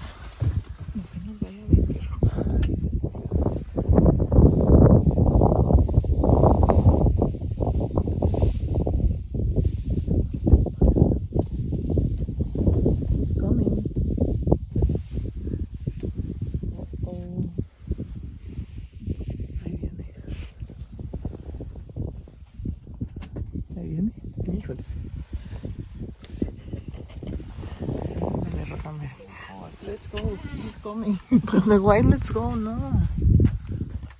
No 0.95 1.03
se 1.05 1.17
nos 1.19 1.39
vaya 1.39 1.61
a 1.61 1.65
venir. 1.67 1.83
It's 13.19 13.33
coming. 13.39 13.73
Uh-oh. 16.75 17.49
Ahí 19.63 19.73
viene. 19.77 20.05
Ahí 23.77 23.87
viene. 23.89 24.11
Híjoles. 24.59 24.89
Dale, 28.43 28.65
Rosa 28.65 28.91
Mary. 28.93 29.09
Let's 29.85 30.07
go. 30.07 30.17
He's 30.63 30.77
coming. 30.81 31.19
The 31.65 31.81
white, 31.81 32.05
let's 32.05 32.29
go. 32.29 32.55
No. 32.55 33.01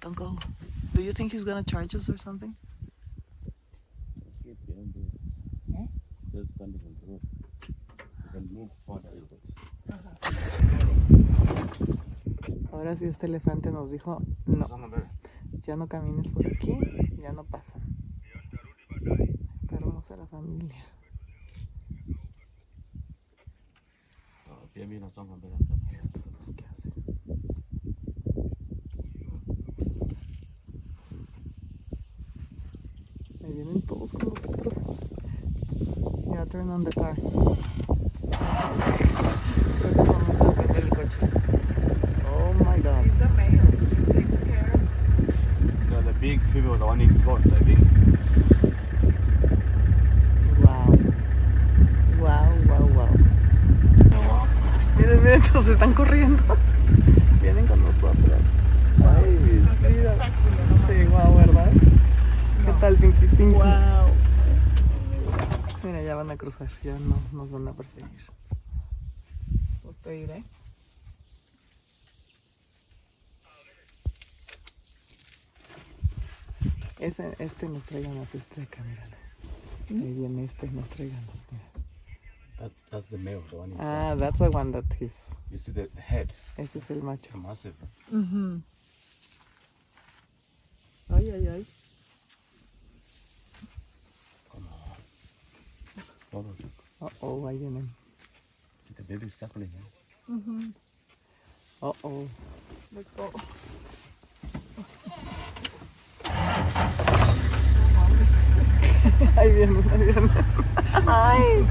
Don't 0.01 0.15
go. 0.15 0.38
Do 0.93 1.01
you 1.01 1.12
think 1.12 1.32
he's 1.32 1.43
gonna 1.43 1.63
charge 1.63 1.95
us 1.95 2.10
or 2.10 2.17
something? 2.17 2.56
Eh? 5.75 5.88
Ahora 12.71 12.95
sí 12.95 13.06
este 13.06 13.27
elefante 13.27 13.71
nos 13.71 13.91
dijo, 13.91 14.21
no, 14.45 14.67
ya 15.65 15.75
no 15.75 15.88
camines 15.88 16.29
por 16.32 16.45
aquí, 16.47 16.77
ya 17.21 17.32
no 17.32 17.43
pasan. 17.43 17.82
Está 19.62 19.75
hermosa 19.75 20.15
la 20.17 20.25
familia. 20.27 20.84
Ah, 24.49 24.60
bien, 24.75 24.89
bien, 24.89 25.12
son 25.13 25.29
a 25.32 25.36
ver. 25.36 25.51
Estos 26.03 26.32
dos 26.32 26.56
que 26.56 26.65
hacen. 26.65 26.93
Vienen 33.54 33.82
todos 33.84 34.10
con 34.10 34.34
nosotros. 34.34 34.74
Ya 36.34 36.46
turn 36.48 36.70
on 36.72 36.84
the 36.84 36.89
car. 36.92 37.13
Creo 39.80 39.94
que 39.94 40.00
vamos 40.00 40.42
a 40.42 40.52
prender 40.54 40.84
el 40.84 40.89
coche. 40.89 41.18
Oh 42.26 42.54
my 42.60 42.82
god. 42.82 43.06
He's 43.06 43.16
the 43.20 43.30
male. 43.38 43.62
He 44.08 44.13
takes 44.13 44.39
care. 44.39 44.74
The, 45.89 46.02
the 46.02 46.13
big 46.20 46.42
female, 46.52 46.78
the 46.80 46.86
one 46.86 47.02
in 47.02 47.13
front, 47.20 47.46
I 47.46 47.60
think. 47.63 47.80
Wow. 50.63 50.98
Wow, 52.20 52.50
wow, 52.68 52.88
wow. 52.96 53.13
Miren, 54.98 55.24
miren, 55.24 55.42
nos 55.54 55.68
están 55.68 55.94
corriendo. 55.94 56.42
Vienen 57.39 57.68
con 57.68 57.80
nosotros. 57.84 58.42
Ay, 58.98 59.38
mira. 59.46 60.16
Sí, 60.88 61.06
wow, 61.12 61.38
¿verdad? 61.38 61.72
¿Qué 62.66 62.72
tal, 62.80 62.96
Pinky 62.96 63.28
Pinky? 63.28 63.33
Wow. 63.51 64.08
Mira, 65.84 66.01
ya 66.01 66.15
van 66.15 66.32
a 66.32 66.38
cruzar, 66.38 66.69
ya 66.82 66.97
no 66.97 67.17
nos 67.34 67.51
van 67.51 67.67
a 67.67 67.73
perseguir. 67.73 68.25
Pues 69.82 69.97
te 69.97 70.12
diré. 70.12 70.43
Ese, 76.99 77.36
este 77.39 77.67
nos 77.67 77.84
trae 77.84 78.01
ganas, 78.01 78.34
este 78.34 78.56
de 78.56 78.63
acá, 78.63 78.82
mira. 78.88 79.03
Ahí 79.89 80.13
viene 80.13 80.45
este, 80.45 80.67
nos 80.67 80.88
trae 80.88 81.10
ganas, 81.10 81.47
mira. 81.51 81.63
That's 82.60 82.84
that's 82.89 83.08
the 83.10 83.17
male, 83.17 83.41
the 83.49 83.58
one 83.58 83.73
in 83.73 83.77
Ah, 83.82 84.15
that's 84.15 84.39
the 84.39 84.49
one 84.49 84.71
that 84.71 84.86
is. 85.01 85.13
You 85.51 85.58
see 85.58 85.73
the, 85.73 85.89
head? 85.99 86.32
Ese 86.58 86.77
es 86.77 86.89
el 86.91 87.01
macho. 87.01 87.25
It's 87.25 87.36
massive. 87.36 87.75
Ay, 91.10 91.29
ay, 91.29 91.47
ay. 91.47 91.65
On. 96.34 96.43
Hold 96.43 96.46
on. 96.48 96.56
Oh, 97.02 97.12
oh, 97.22 97.48
ahí 97.48 97.58
vienen. 97.58 97.89
See 98.88 98.93
the 98.96 99.04
baby 99.04 99.30
suckling. 99.30 99.69
Eh? 100.30 100.72
Oh, 101.82 101.96
oh. 102.04 102.28
Let's 102.96 103.12
go. 103.12 103.32
Ahí 109.38 109.52
vienen, 109.52 109.84
ahí 109.91 110.04
vienen. 110.06 110.30
Ay. 111.08 111.65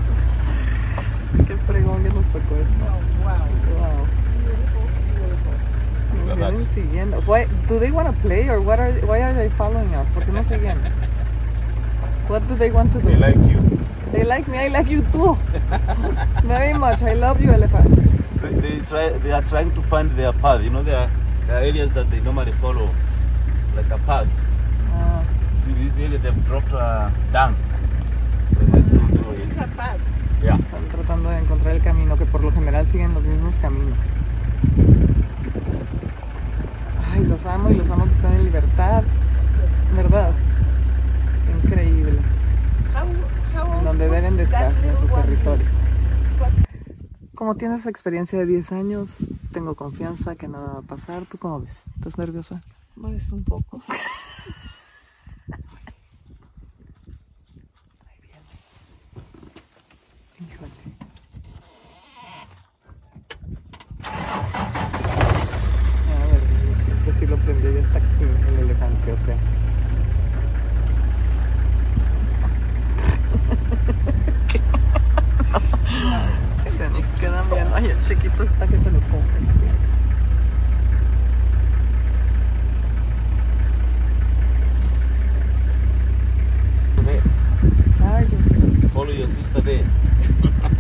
Qué 1.46 1.56
fregón 1.56 2.02
que 2.02 2.10
nos 2.10 2.26
tocó 2.26 2.56
esto. 2.56 2.84
Wow. 3.24 4.06
Nos 6.26 6.36
vienen 6.36 6.66
siguiendo. 6.74 7.20
Why, 7.26 7.46
do 7.68 7.78
they 7.78 7.90
want 7.90 8.08
to 8.08 8.14
play 8.22 8.48
or 8.48 8.60
what 8.60 8.78
are, 8.78 8.92
why 9.06 9.22
are 9.22 9.34
they 9.34 9.48
following 9.48 9.94
us? 9.94 10.10
¿Por 10.12 10.24
qué 10.24 10.32
nos 10.32 10.46
siguen? 10.46 10.78
What 12.28 12.46
do 12.48 12.56
they 12.56 12.70
want 12.70 12.92
to 12.92 13.00
do? 13.00 13.08
They 13.08 13.16
like 13.16 13.36
you. 13.50 13.60
They 14.12 14.24
like 14.24 14.46
me, 14.46 14.58
I 14.58 14.68
like 14.68 14.88
you 14.88 15.00
too. 15.10 15.34
Very 16.44 16.74
much. 16.74 17.02
I 17.02 17.14
love 17.14 17.40
you, 17.40 17.50
elephants. 17.50 18.02
They, 18.42 18.50
they 18.50 18.80
try. 18.80 19.08
They 19.08 19.32
are 19.32 19.40
trying 19.42 19.72
to 19.74 19.80
find 19.82 20.10
their 20.10 20.32
path. 20.34 20.62
You 20.62 20.68
know, 20.68 20.82
there 20.82 20.98
are, 20.98 21.10
there 21.46 21.56
are 21.56 21.64
areas 21.64 21.92
that 21.94 22.10
they 22.10 22.20
normally 22.20 22.52
follow, 22.52 22.90
like 23.74 23.90
a 23.90 23.98
path. 23.98 24.28
Ah, 24.92 25.24
See 25.64 25.72
this 25.72 25.96
area 25.96 26.18
they've 26.18 26.44
dropped 26.46 26.72
uh, 26.72 27.10
down. 27.32 27.56
This 28.50 29.50
is 29.50 29.56
a 29.56 29.66
path. 29.76 30.00
Yeah. 30.42 30.58
están 30.58 30.84
tratando 30.90 31.30
de 31.30 31.38
encontrar 31.38 31.74
el 31.74 31.82
camino, 31.82 32.18
que 32.18 32.26
por 32.26 32.42
lo 32.44 32.52
general 32.52 32.86
siguen 32.86 33.14
los 33.14 33.22
mismos 33.24 33.54
caminos. 33.62 34.12
Ay, 37.10 37.24
los 37.24 37.46
amo 37.46 37.70
y 37.70 37.74
los 37.74 37.88
amo 37.88 38.04
que 38.04 38.12
están 38.12 38.34
en 38.34 38.44
libertad. 38.44 39.04
¿Verdad? 39.96 40.32
Increíble. 41.64 42.01
Donde 43.92 44.08
deben 44.08 44.38
de 44.38 44.44
estar, 44.44 44.72
en 44.72 44.98
su 44.98 45.06
territorio. 45.06 45.66
Como 47.34 47.56
tienes 47.56 47.84
experiencia 47.84 48.38
de 48.38 48.46
10 48.46 48.72
años, 48.72 49.30
tengo 49.52 49.74
confianza 49.74 50.34
que 50.34 50.48
nada 50.48 50.72
va 50.72 50.78
a 50.78 50.82
pasar. 50.82 51.26
¿Tú 51.26 51.36
cómo 51.36 51.60
ves? 51.60 51.84
¿Estás 51.96 52.16
nerviosa? 52.16 52.62
Pues 52.98 53.30
un 53.32 53.44
poco. 53.44 53.82
Híjole. 60.40 60.70
A 66.08 66.26
ver, 66.30 66.40
siempre 66.86 67.12
sí 67.20 67.26
lo 67.26 67.36
prendió 67.36 67.70
ya 67.72 67.80
está 67.80 67.98
aquí 67.98 68.24
el 68.48 68.58
elefante, 68.58 69.12
o 69.12 69.18
sea. 69.26 69.36
Se 76.64 76.88
nos 76.88 77.20
quedan 77.20 77.50
viendo. 77.50 77.71
Ay, 77.82 77.90
el 77.90 78.00
chiquito 78.06 78.44
está 78.44 78.66
que 78.66 78.76
te 78.78 78.90
lo 78.90 79.00
comes. 79.00 79.56
Follow 88.92 89.10
your 89.12 89.28
sister 89.28 89.60
there. 89.62 89.84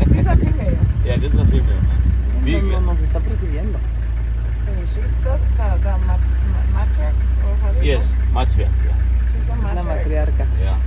This 0.06 0.20
is 0.20 0.26
a 0.26 0.36
female. 0.36 0.78
Yeah, 1.04 1.16
this 1.16 1.32
is 1.32 1.40
a 1.40 1.44
female. 1.46 1.80
No, 1.82 2.44
Big. 2.44 2.62
no, 2.64 2.80
nos 2.80 3.00
está 3.00 3.18
persiguiendo. 3.20 3.78
So 4.64 4.72
she's 4.80 5.12
the, 5.24 5.38
the, 5.56 5.78
the 5.82 5.98
mat, 6.06 6.20
matriarch, 6.74 7.14
or 7.46 7.54
how 7.56 7.72
do 7.72 7.78
you 7.78 7.92
Yes, 7.92 8.14
matriarch. 8.32 8.70
Yeah. 8.84 8.92
call 8.92 9.00
it? 9.00 9.32
She's 9.32 9.48
a 9.48 9.74
La 9.74 9.82
matriarch. 9.82 9.86
matriarca. 9.86 10.46
yeah. 10.60 10.78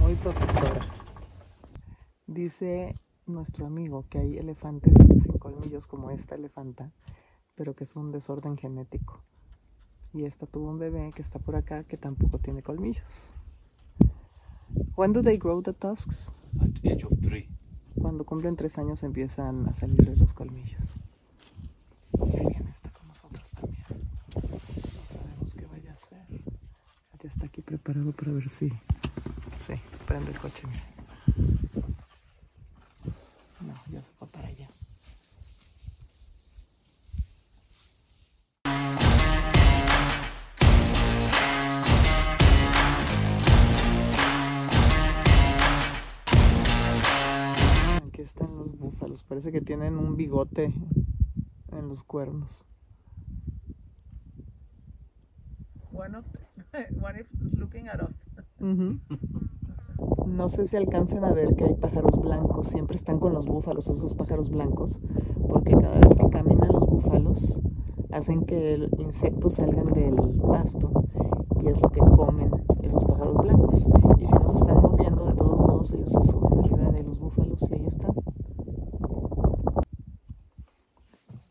muy 0.00 0.14
protectora. 0.14 0.80
Dice 2.26 2.94
nuestro 3.32 3.66
amigo 3.66 4.04
que 4.08 4.18
hay 4.18 4.38
elefantes 4.38 4.92
sin 5.22 5.38
colmillos 5.38 5.86
como 5.86 6.10
esta 6.10 6.34
elefanta, 6.34 6.92
pero 7.54 7.74
que 7.74 7.84
es 7.84 7.96
un 7.96 8.12
desorden 8.12 8.56
genético. 8.56 9.22
Y 10.14 10.24
esta 10.24 10.46
tuvo 10.46 10.68
un 10.68 10.78
bebé 10.78 11.12
que 11.14 11.22
está 11.22 11.38
por 11.38 11.56
acá 11.56 11.84
que 11.84 11.96
tampoco 11.96 12.38
tiene 12.38 12.62
colmillos. 12.62 13.34
When 14.96 15.12
do 15.12 15.22
they 15.22 15.38
grow 15.38 15.62
the 15.62 15.72
tusks? 15.72 16.32
At 16.60 16.84
age 16.84 17.06
of 17.06 17.18
three. 17.20 17.48
Cuando 18.00 18.24
cumplen 18.24 18.56
tres 18.56 18.78
años 18.78 19.02
empiezan 19.02 19.68
a 19.68 19.74
salir 19.74 20.18
los 20.18 20.34
colmillos. 20.34 20.96
Y 22.26 22.36
alguien 22.36 22.68
está 22.68 22.90
con 22.90 23.08
nosotros 23.08 23.50
también. 23.50 23.84
No 24.34 24.58
sabemos 25.08 25.54
qué 25.54 25.66
vaya 25.66 25.92
a 25.92 25.94
hacer. 25.94 26.42
Ya 27.22 27.28
está 27.28 27.46
aquí 27.46 27.62
preparado 27.62 28.12
para 28.12 28.32
ver 28.32 28.48
si. 28.48 28.68
Sí, 29.58 29.74
prende 30.06 30.32
el 30.32 30.38
coche, 30.38 30.66
mira. 30.66 31.71
Están 48.22 48.56
los 48.56 48.78
búfalos. 48.78 49.22
Parece 49.24 49.50
que 49.52 49.60
tienen 49.60 49.98
un 49.98 50.16
bigote 50.16 50.72
en 51.72 51.88
los 51.88 52.02
cuernos. 52.04 52.64
One 55.92 56.16
of 56.16 56.24
one 57.02 57.20
is 57.20 57.26
looking 57.58 57.88
at 57.88 58.00
us. 58.00 58.26
No 60.26 60.48
sé 60.48 60.66
si 60.66 60.76
alcancen 60.76 61.24
a 61.24 61.32
ver 61.32 61.54
que 61.56 61.64
hay 61.64 61.74
pájaros 61.74 62.20
blancos. 62.20 62.68
Siempre 62.68 62.96
están 62.96 63.18
con 63.18 63.34
los 63.34 63.46
búfalos, 63.46 63.88
esos 63.88 64.14
pájaros 64.14 64.50
blancos, 64.50 65.00
porque 65.48 65.72
cada 65.72 65.98
vez 65.98 66.16
que 66.16 66.28
caminan 66.30 66.68
los 66.72 66.86
búfalos 66.86 67.60
hacen 68.12 68.44
que 68.44 68.74
el- 68.74 68.90
insectos 68.98 69.54
salgan 69.54 69.86
del 69.92 70.14
pasto 70.40 70.90
y 71.62 71.68
es 71.68 71.80
lo 71.80 71.88
que 71.90 72.00
comen 72.00 72.50
esos 72.82 73.02
pájaros 73.04 73.36
blancos. 73.38 73.86
Y 74.18 74.26
si 74.26 74.32
no 74.32 74.48
se 74.48 74.58
están 74.58 74.80
moviendo, 74.80 75.24
de 75.26 75.34
todos 75.34 75.58
modos 75.58 75.92
ellos 75.92 76.10
se 76.10 76.22
suben 76.22 76.41
arriba 76.58 76.90
de 76.92 77.02
los 77.02 77.18
búfalos 77.18 77.62
y 77.70 77.74
ahí 77.74 77.86
están. 77.86 78.12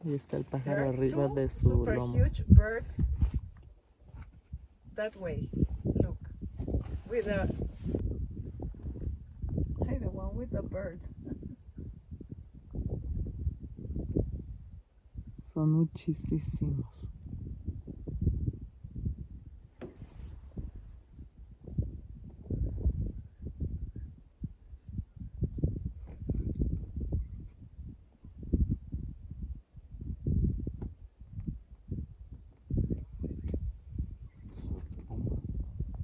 Ahí 0.04 0.14
está 0.14 0.38
el 0.38 0.44
pájaro 0.46 0.90
arriba 0.90 1.28
de 1.28 1.50
su 1.50 1.70
super 1.70 1.96
lomo. 1.96 2.18
huge 2.18 2.44
birds 2.48 3.02
that 4.96 5.16
way. 5.16 5.50
Look, 5.84 6.18
with 7.10 7.28
a 7.28 7.48
hey, 9.88 9.98
the 10.00 10.10
one 10.10 10.36
with 10.36 10.52
the 10.52 10.62
bird. 10.62 11.00
Son 15.54 15.72
muchísimos. 15.72 17.08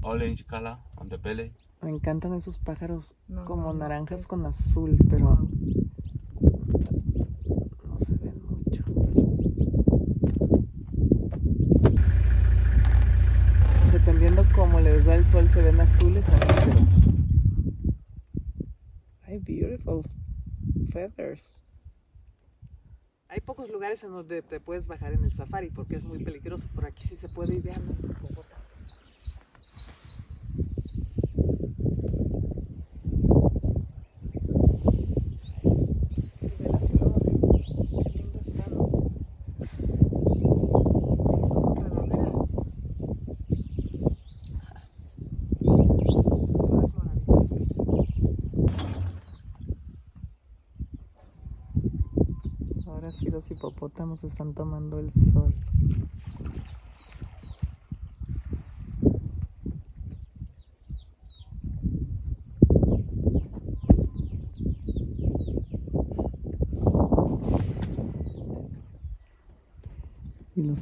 Orange 0.08 0.46
color 0.46 0.78
on 0.96 1.08
the 1.08 1.18
belly. 1.18 1.54
Me 1.82 1.90
encantan 1.90 2.34
esos 2.34 2.60
pájaros 2.60 3.18
No, 3.28 3.44
como 3.44 3.64
no, 3.64 3.74
no, 3.74 3.80
naranjas 3.80 4.26
con 4.26 4.46
azul, 4.46 4.98
pero 5.10 5.46
no 7.86 8.00
se 8.00 8.14
ven 8.16 8.42
mucho. 8.48 8.86
Dependiendo 13.92 14.46
cómo 14.56 14.80
les 14.80 15.04
da 15.06 15.16
el 15.16 15.26
sol, 15.26 15.50
se 15.50 15.62
ven 15.62 15.82
azules 15.82 16.30
o 16.30 16.38
negros. 16.38 16.90
Hay 19.24 19.40
beautiful 19.40 20.04
feathers. 20.90 21.64
Hay 23.28 23.42
pocos 23.42 23.70
lugares 23.70 24.06
en 24.06 24.12
donde 24.12 24.42
te 24.42 24.62
puedes 24.62 24.88
bajar 24.88 25.12
en 25.12 25.26
el 25.26 25.34
safari 25.34 25.70
porque 25.70 25.98
es 25.98 26.06
muy 26.06 26.24
peligroso. 26.24 26.70
Por 26.74 26.86
aquí 26.86 27.06
sí 27.06 27.18
se 27.18 27.28
puede 27.28 27.56
ir 27.56 27.64
vean 27.64 27.84
Ahora 52.88 53.12
sí 53.12 53.30
los 53.30 53.52
hipopótamos 53.52 54.24
están 54.24 54.54
tomando 54.54 55.00
el 55.00 55.12
sol. 55.12 55.54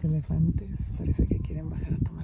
Elefantes. 0.03 0.69
Parece 0.97 1.25
que 1.27 1.39
quieren 1.39 1.69
bajar 1.69 1.93
a 1.93 1.97
tomar 1.97 2.14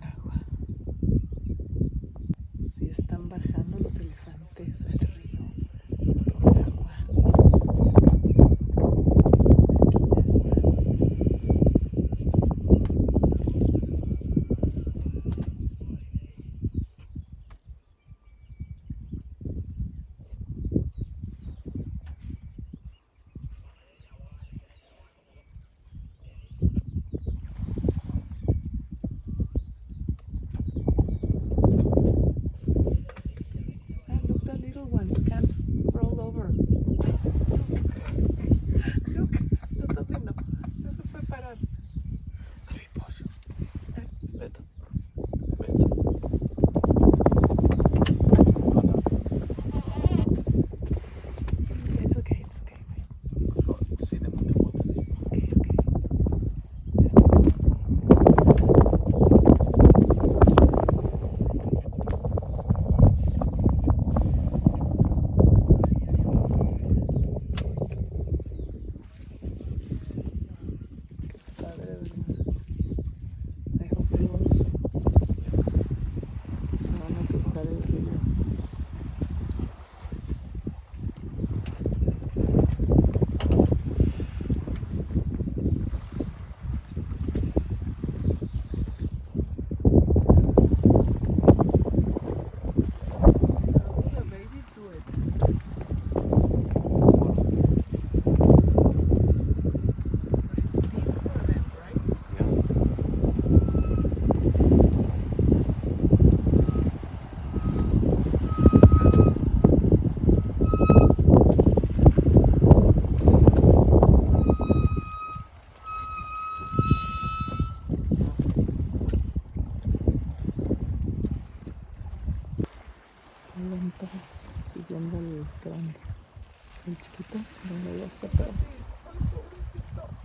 el 126.87 126.97
chiquito. 126.99 127.37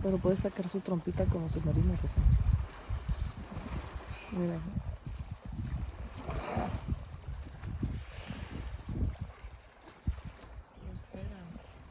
Pero 0.01 0.17
puede 0.17 0.37
sacar 0.37 0.69
su 0.69 0.79
trompita 0.81 1.25
como 1.25 1.49
submarino. 1.49 1.93
Mira. 4.31 4.59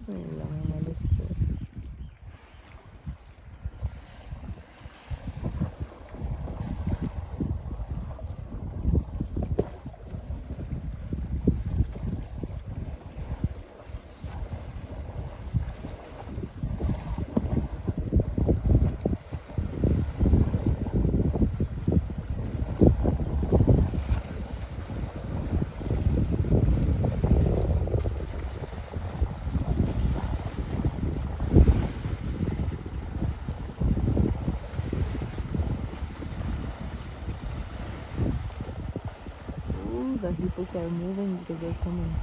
Sí, 0.06 0.12
la 0.38 0.44
mamá 0.44 0.80
lo 0.84 0.92
espera. 0.92 1.36
The 40.56 40.62
hippos 40.62 40.74
are 40.76 40.88
moving 40.88 41.36
because 41.36 41.60
they're 41.60 41.74
coming. 41.84 42.14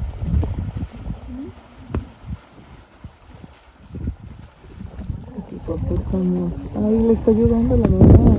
Los 5.35 5.51
hipopótamos. 5.51 6.53
Ay, 6.75 6.99
le 7.07 7.13
está 7.13 7.31
ayudando 7.31 7.77
la 7.77 7.89
mamá. 7.89 8.35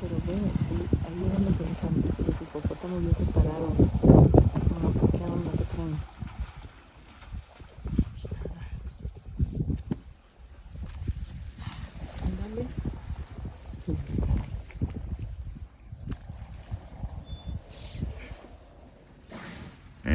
Pero 0.00 0.16
bueno, 0.26 0.46
ahí- 0.68 0.88
ahí 1.06 1.30
van 1.32 1.44
los 1.44 1.60
elefantes 1.60 2.12
y 2.18 2.22
los 2.24 2.40
hipopótamos 2.42 3.02
ya 3.04 3.14
se 3.14 3.24
pararon. 3.32 3.74
Como, 3.76 5.10
¿qué 5.10 5.24
onda? 5.24 5.50
¿Qué 5.58 5.64
traen? 5.74 5.96
Ándale. 12.24 12.66
Pues, 13.86 13.98
They 14.04 14.12
give 14.12 14.26
birth 20.04 20.05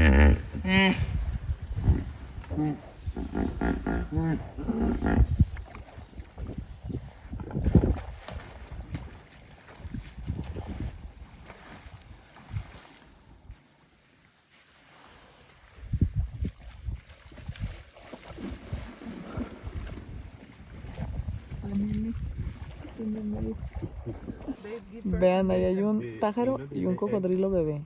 Vean, 25.03 25.51
ahí 25.51 25.63
hay 25.65 25.81
un 25.81 26.03
pájaro 26.19 26.59
y 26.71 26.85
un 26.85 26.95
cocodrilo 26.95 27.49
bebé. 27.49 27.81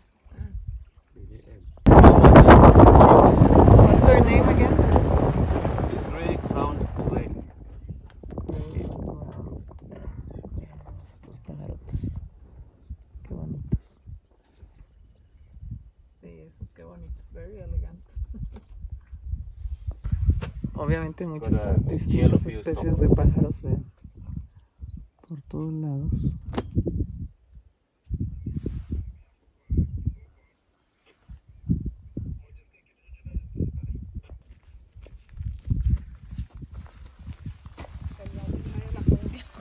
Muchas 21.06 21.86
distintas 21.88 22.46
especies 22.46 23.00
de 23.00 23.10
pájaros, 23.10 23.62
vean. 23.62 23.86
Por 25.28 25.42
todos 25.44 25.74
lados. 25.74 26.12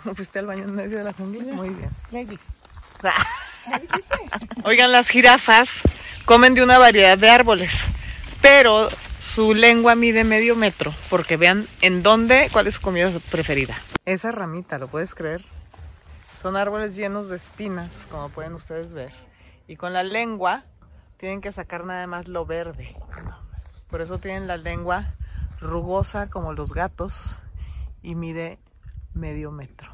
¿Fuiste 0.14 0.38
al 0.38 0.46
baño 0.46 0.64
en 0.64 0.74
medio 0.74 0.98
de 0.98 1.04
la 1.04 1.12
jungla? 1.12 1.54
Muy 1.54 1.70
bien. 1.70 1.90
Ah. 3.02 3.26
Oigan, 4.64 4.92
las 4.92 5.08
jirafas 5.08 5.82
comen 6.24 6.54
de 6.54 6.62
una 6.62 6.78
variedad 6.78 7.18
de 7.18 7.28
árboles, 7.30 7.86
pero 8.40 8.88
su 9.24 9.54
lengua 9.54 9.94
mide 9.94 10.22
medio 10.22 10.54
metro, 10.54 10.92
porque 11.08 11.38
vean 11.38 11.66
en 11.80 12.02
dónde, 12.02 12.50
cuál 12.52 12.66
es 12.66 12.74
su 12.74 12.82
comida 12.82 13.10
preferida. 13.30 13.80
Esa 14.04 14.30
ramita, 14.32 14.78
¿lo 14.78 14.86
puedes 14.86 15.14
creer? 15.14 15.42
Son 16.36 16.56
árboles 16.56 16.94
llenos 16.94 17.30
de 17.30 17.36
espinas, 17.36 18.06
como 18.10 18.28
pueden 18.28 18.52
ustedes 18.52 18.92
ver. 18.92 19.12
Y 19.66 19.76
con 19.76 19.94
la 19.94 20.02
lengua 20.02 20.64
tienen 21.16 21.40
que 21.40 21.50
sacar 21.52 21.86
nada 21.86 22.06
más 22.06 22.28
lo 22.28 22.44
verde. 22.44 22.94
Por 23.88 24.02
eso 24.02 24.18
tienen 24.18 24.46
la 24.46 24.58
lengua 24.58 25.14
rugosa 25.58 26.28
como 26.28 26.52
los 26.52 26.74
gatos 26.74 27.40
y 28.02 28.14
mide 28.14 28.58
medio 29.14 29.50
metro. 29.50 29.90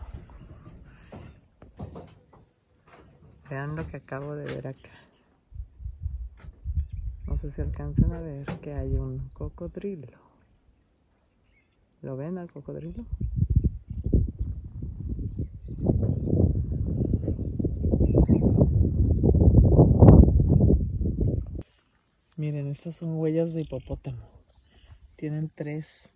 Vean 3.49 3.77
lo 3.77 3.87
que 3.87 3.99
acabo 3.99 4.35
de 4.35 4.45
ver 4.45 4.67
acá. 4.67 5.00
Sé 7.41 7.51
si 7.51 7.63
alcancen 7.63 8.13
a 8.13 8.21
ver 8.21 8.45
que 8.61 8.75
hay 8.75 8.97
un 8.97 9.31
cocodrilo. 9.31 10.19
¿Lo 12.03 12.15
ven 12.15 12.37
al 12.37 12.53
cocodrilo? 12.53 13.07
Miren, 22.37 22.67
estas 22.67 22.97
son 22.97 23.19
huellas 23.19 23.55
de 23.55 23.63
hipopótamo. 23.63 24.21
Tienen 25.17 25.51
tres 25.55 26.11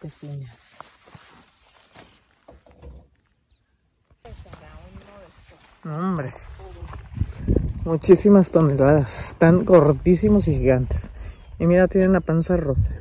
pezuñas. 0.00 0.58
Hombre. 5.84 6.34
Muchísimas 7.86 8.50
toneladas. 8.50 9.30
Están 9.30 9.64
gordísimos 9.64 10.46
y 10.48 10.58
gigantes. 10.58 11.08
Y 11.58 11.66
mira, 11.66 11.88
tienen 11.88 12.12
la 12.12 12.20
panza 12.20 12.56
rosa. 12.56 12.92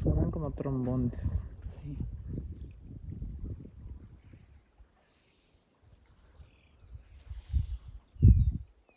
Suenan 0.00 0.30
como 0.30 0.50
trombones. 0.52 1.18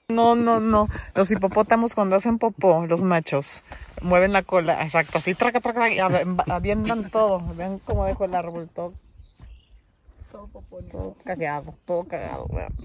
No, 0.09 0.35
no, 0.35 0.59
no. 0.59 0.87
Los 1.15 1.29
hipopótamos 1.31 1.93
cuando 1.93 2.15
hacen 2.15 2.39
popó, 2.39 2.85
los 2.87 3.03
machos, 3.03 3.63
mueven 4.01 4.33
la 4.33 4.41
cola, 4.41 4.83
exacto, 4.83 5.19
así 5.19 5.35
traca, 5.35 5.59
traca, 5.61 5.87
y 5.93 5.99
av- 5.99 6.43
avientan 6.49 7.11
todo. 7.11 7.41
Vean 7.55 7.77
cómo 7.79 8.05
dejo 8.05 8.25
el 8.25 8.33
árbol, 8.33 8.67
todo, 8.73 8.93
todo 10.91 11.15
cagado, 11.23 11.73
todo 11.85 12.03
cagado. 12.05 12.47
vean. 12.47 12.73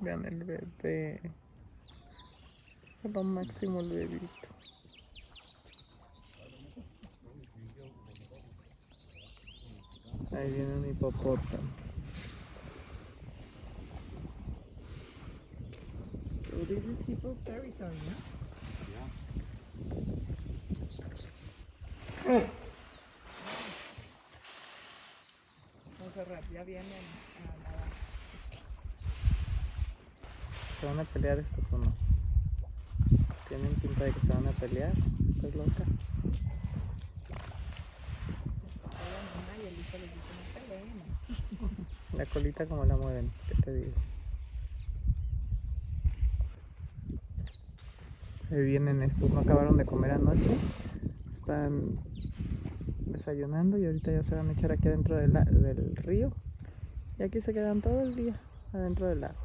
Vean 0.00 0.24
el 0.26 0.44
bebé. 0.44 1.20
Es 3.02 3.14
lo 3.14 3.24
máximo 3.24 3.80
el 3.80 3.88
bebito. 3.88 4.48
Ahí 10.32 10.52
viene 10.52 10.74
un 10.74 10.90
hipopótamo. 10.90 11.70
So 16.50 16.56
this 16.66 16.86
is 16.86 17.06
people's 17.06 17.42
territory, 17.44 17.96
¿no? 17.96 18.33
Monserrat, 26.00 26.44
ya 26.52 26.62
vienen 26.64 26.86
a 27.38 27.46
nadar. 27.64 27.88
¿Se 30.80 30.86
van 30.86 31.00
a 31.00 31.04
pelear 31.04 31.38
estos 31.38 31.64
o 31.72 31.78
no? 31.78 31.92
Tienen 33.48 33.74
pinta 33.74 34.04
de 34.04 34.12
que 34.12 34.20
se 34.20 34.28
van 34.28 34.46
a 34.46 34.50
pelear. 34.52 34.92
¿Estás 35.36 35.54
loca? 35.54 35.84
La 42.12 42.26
colita 42.26 42.66
como 42.66 42.84
la 42.84 42.96
mueven, 42.96 43.32
¿qué 43.48 43.54
te 43.62 43.74
digo? 43.74 43.96
Ahí 48.52 48.62
vienen 48.62 49.02
estos, 49.02 49.30
no 49.32 49.40
acabaron 49.40 49.76
de 49.76 49.84
comer 49.84 50.12
anoche. 50.12 50.56
Están 51.44 51.98
desayunando 53.04 53.76
y 53.76 53.84
ahorita 53.84 54.12
ya 54.12 54.22
se 54.22 54.34
van 54.34 54.48
a 54.48 54.52
echar 54.54 54.72
aquí 54.72 54.88
adentro 54.88 55.16
del 55.16 55.94
río. 55.96 56.32
Y 57.18 57.22
aquí 57.22 57.42
se 57.42 57.52
quedan 57.52 57.82
todo 57.82 58.00
el 58.00 58.14
día 58.14 58.40
adentro 58.72 59.08
del 59.08 59.24
agua. 59.24 59.43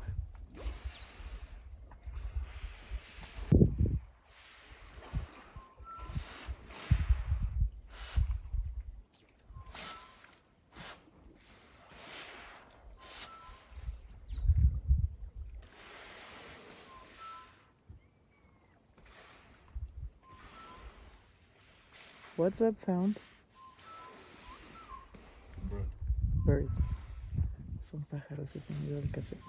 What's 22.39 22.59
that 22.59 22.79
sound? 22.79 23.17
Bird. 26.45 26.69
Son 27.83 28.05
pájaros, 28.09 28.47
es 28.55 28.69
un 28.69 28.77
sonido 28.77 29.01
del 29.01 29.11
cassette. 29.11 29.43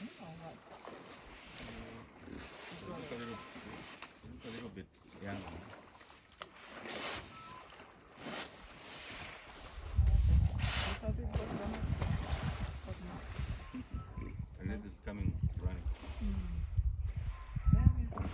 And 0.00 0.08
son 0.10 0.26
or 0.26 0.34
what? 0.42 0.56
A 2.84 3.16
little, 3.16 3.38
a 4.44 4.50
little 4.50 4.72
bit 4.74 4.86
young. 5.22 5.42
I 10.56 10.94
thought 11.00 11.16
this 11.16 11.30
was 11.30 11.40
one 11.40 11.74
but 12.86 12.96
not. 13.06 13.22
Unless 14.60 14.84
it's 14.84 15.00
coming 15.00 15.34
running. 15.60 15.86
Yeah, 17.74 17.90
yeah. 18.10 18.28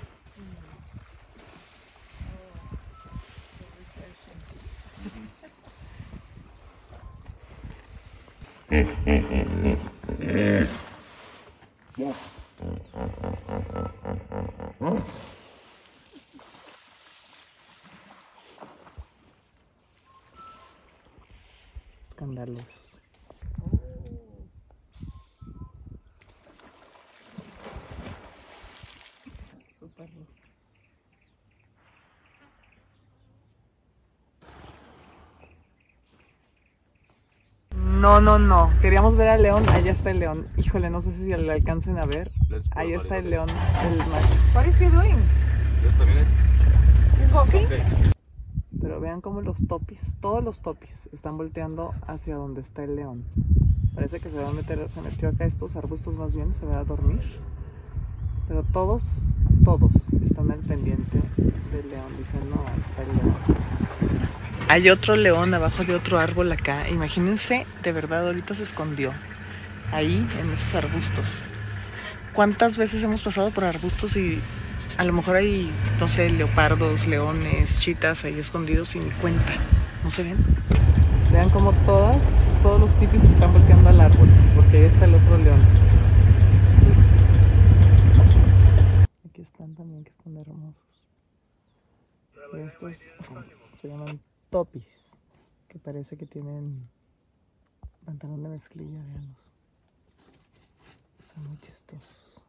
Mm. 10.20 10.68
Oh, 10.70 10.89
No, 38.20 38.38
no, 38.38 38.38
no. 38.38 38.70
Queríamos 38.82 39.16
ver 39.16 39.28
al 39.28 39.42
león. 39.42 39.66
Allá 39.70 39.92
está 39.92 40.10
el 40.10 40.18
león. 40.18 40.46
Híjole, 40.58 40.90
no 40.90 41.00
sé 41.00 41.10
si 41.16 41.24
le 41.24 41.52
alcancen 41.52 41.98
a 41.98 42.04
ver. 42.04 42.30
Ahí 42.72 42.92
está 42.92 43.16
el 43.16 43.30
león, 43.30 43.48
el. 43.48 43.98
What 44.54 44.66
is 44.66 44.78
he 44.78 44.90
doing? 44.90 45.16
He's 47.18 47.32
walking? 47.32 47.66
Pero 48.82 49.00
vean 49.00 49.22
cómo 49.22 49.40
los 49.40 49.66
topis, 49.66 50.16
todos 50.20 50.44
los 50.44 50.60
topis, 50.60 51.06
están 51.14 51.38
volteando 51.38 51.94
hacia 52.06 52.36
donde 52.36 52.60
está 52.60 52.84
el 52.84 52.96
león. 52.96 53.24
Parece 53.94 54.20
que 54.20 54.28
se 54.28 54.36
va 54.36 54.50
a 54.50 54.52
meter, 54.52 54.86
se 54.90 55.00
metió 55.00 55.30
acá 55.30 55.46
estos 55.46 55.76
arbustos 55.76 56.16
más 56.16 56.34
bien, 56.34 56.54
se 56.54 56.66
va 56.66 56.80
a 56.80 56.84
dormir. 56.84 57.22
Pero 58.48 58.64
todos, 58.64 59.22
todos 59.64 59.92
están 60.22 60.50
al 60.50 60.60
pendiente 60.60 61.22
del 61.72 61.88
león. 61.88 62.12
Dicen, 62.18 62.50
no, 62.50 62.62
ahí 62.66 62.80
está 62.80 63.02
el 63.02 63.16
león. 63.16 64.49
Hay 64.70 64.88
otro 64.88 65.16
león 65.16 65.52
abajo 65.52 65.82
de 65.82 65.96
otro 65.96 66.20
árbol 66.20 66.52
acá. 66.52 66.88
Imagínense, 66.88 67.66
de 67.82 67.90
verdad, 67.90 68.28
ahorita 68.28 68.54
se 68.54 68.62
escondió. 68.62 69.12
Ahí, 69.90 70.24
en 70.38 70.52
esos 70.52 70.72
arbustos. 70.76 71.42
¿Cuántas 72.34 72.76
veces 72.76 73.02
hemos 73.02 73.20
pasado 73.20 73.50
por 73.50 73.64
arbustos 73.64 74.16
y 74.16 74.38
a 74.96 75.02
lo 75.02 75.12
mejor 75.12 75.34
hay, 75.34 75.68
no 75.98 76.06
sé, 76.06 76.30
leopardos, 76.30 77.08
leones, 77.08 77.80
chitas 77.80 78.22
ahí 78.22 78.38
escondidos 78.38 78.90
sin 78.90 79.10
cuenta? 79.20 79.54
¿No 80.04 80.10
se 80.10 80.22
ven? 80.22 80.36
Vean 81.32 81.50
como 81.50 81.72
todas, 81.84 82.22
todos 82.62 82.80
los 82.80 82.94
tipis 83.00 83.24
están 83.24 83.52
volteando 83.52 83.88
al 83.88 84.00
árbol, 84.00 84.28
porque 84.54 84.76
ahí 84.76 84.84
está 84.84 85.06
el 85.06 85.16
otro 85.16 85.36
león. 85.38 85.58
Aquí 89.28 89.42
están 89.42 89.74
también, 89.74 90.04
que 90.04 90.10
están 90.10 90.36
hermosos. 90.36 91.08
Y 92.54 92.60
estos 92.60 92.96
se 93.82 93.88
llaman 93.88 94.20
topis, 94.50 95.10
que 95.68 95.78
parece 95.78 96.16
que 96.16 96.26
tienen 96.26 96.88
pantalón 98.04 98.42
de 98.42 98.48
mezclilla, 98.48 98.98
veanlos. 99.04 99.36
Están 101.20 101.46
muy 101.46 101.58
chistosos. 101.60 102.42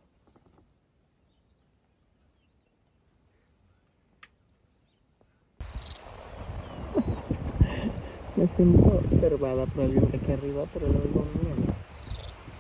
Me 8.36 8.48
siento 8.48 8.90
observada 8.98 9.66
por 9.68 9.84
alguien 9.84 10.10
de 10.10 10.18
aquí 10.18 10.32
arriba, 10.32 10.66
pero 10.74 10.88
lo 10.88 10.94
veo 10.94 11.28
bien. 11.42 11.66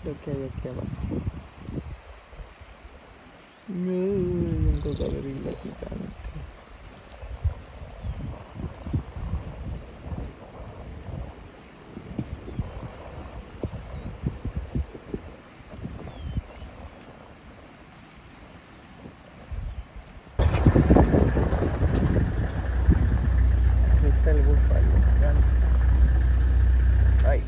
Lo 0.06 0.22
que 0.22 0.32
hay 0.32 0.50
aquí 0.50 0.68
abajo. 0.68 0.86
No, 3.68 3.92
un 3.92 4.72
cocodrilo 4.84 5.52
gigante. 5.64 6.22
Ahí 24.04 24.10
está 24.10 24.32
el 24.32 24.42
búfalo. 24.42 24.88
vean. 25.20 25.36
Ay. 27.28 27.42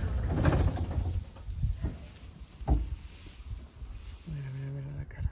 Mira, 4.28 4.50
mira, 4.52 4.70
mira 4.72 4.98
la 4.98 5.06
cara. 5.06 5.32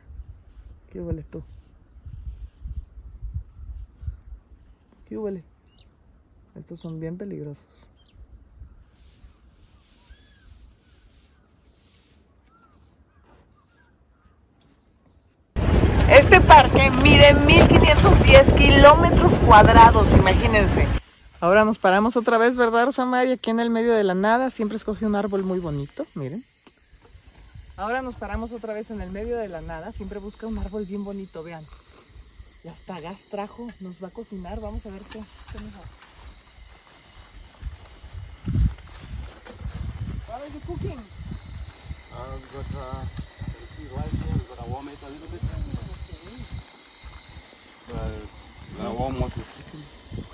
¿Qué 0.91 0.99
huele 1.01 1.23
tú? 1.23 1.43
¿Qué 5.07 5.10
huele? 5.21 5.43
Estos 6.55 6.79
son 6.79 6.99
bien 6.99 7.17
peligrosos. 7.17 7.63
Este 16.09 16.41
parque 16.41 16.91
mide 17.03 17.33
1510 17.33 18.53
kilómetros 18.55 19.35
cuadrados, 19.39 20.11
imagínense. 20.11 20.85
Ahora 21.39 21.63
nos 21.63 21.79
paramos 21.79 22.17
otra 22.17 22.37
vez, 22.37 22.57
¿verdad, 22.57 22.85
Rosa 22.85 23.05
María? 23.05 23.35
Aquí 23.35 23.49
en 23.49 23.61
el 23.61 23.69
medio 23.69 23.93
de 23.93 24.03
la 24.03 24.13
nada. 24.13 24.49
Siempre 24.49 24.75
escoge 24.75 25.05
un 25.05 25.15
árbol 25.15 25.43
muy 25.43 25.59
bonito, 25.59 26.05
miren. 26.13 26.43
Ahora 27.77 28.01
nos 28.01 28.15
paramos 28.15 28.51
otra 28.51 28.73
vez 28.73 28.91
en 28.91 29.01
el 29.01 29.09
medio 29.09 29.37
de 29.37 29.47
la 29.47 29.61
nada. 29.61 29.91
Siempre 29.91 30.19
busca 30.19 30.45
un 30.45 30.59
árbol 30.59 30.85
bien 30.85 31.03
bonito, 31.03 31.43
vean. 31.43 31.65
Y 32.63 32.67
hasta 32.67 32.99
gas 32.99 33.23
trajo, 33.29 33.67
nos 33.79 34.03
va 34.03 34.09
a 34.09 34.11
cocinar. 34.11 34.59
Vamos 34.59 34.85
a 34.85 34.89
ver 34.89 35.01
qué. 35.03 35.23
qué 35.51 35.59
nos 35.59 35.73
hace. 35.73 35.89
What 40.27 40.41
are 40.41 40.49
you 40.49 40.59
cooking? 40.67 40.99
Uh, 42.11 42.37
we've 42.37 42.51
got 42.53 42.65
uh, 42.75 43.05
rice 43.95 44.11
here. 44.11 44.33
We've 44.33 44.49
got 44.49 44.63
to 44.63 44.69
warm 44.69 44.87
it 44.89 44.99
a 45.01 45.09
little 45.09 45.27
bit. 45.27 45.41
Uh, 47.89 47.97
we're 48.77 48.83
gonna 48.83 48.93
warm 48.93 49.19
what 49.19 49.35
with 49.35 49.47
chicken. 49.57 49.83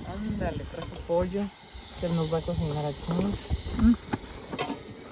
Ándale, 0.06 0.64
trajo 0.66 0.96
pollo 1.08 1.44
que 2.00 2.10
nos 2.10 2.32
va 2.34 2.40
a 2.40 2.42
cocinar 2.42 2.86
aquí. 2.86 3.98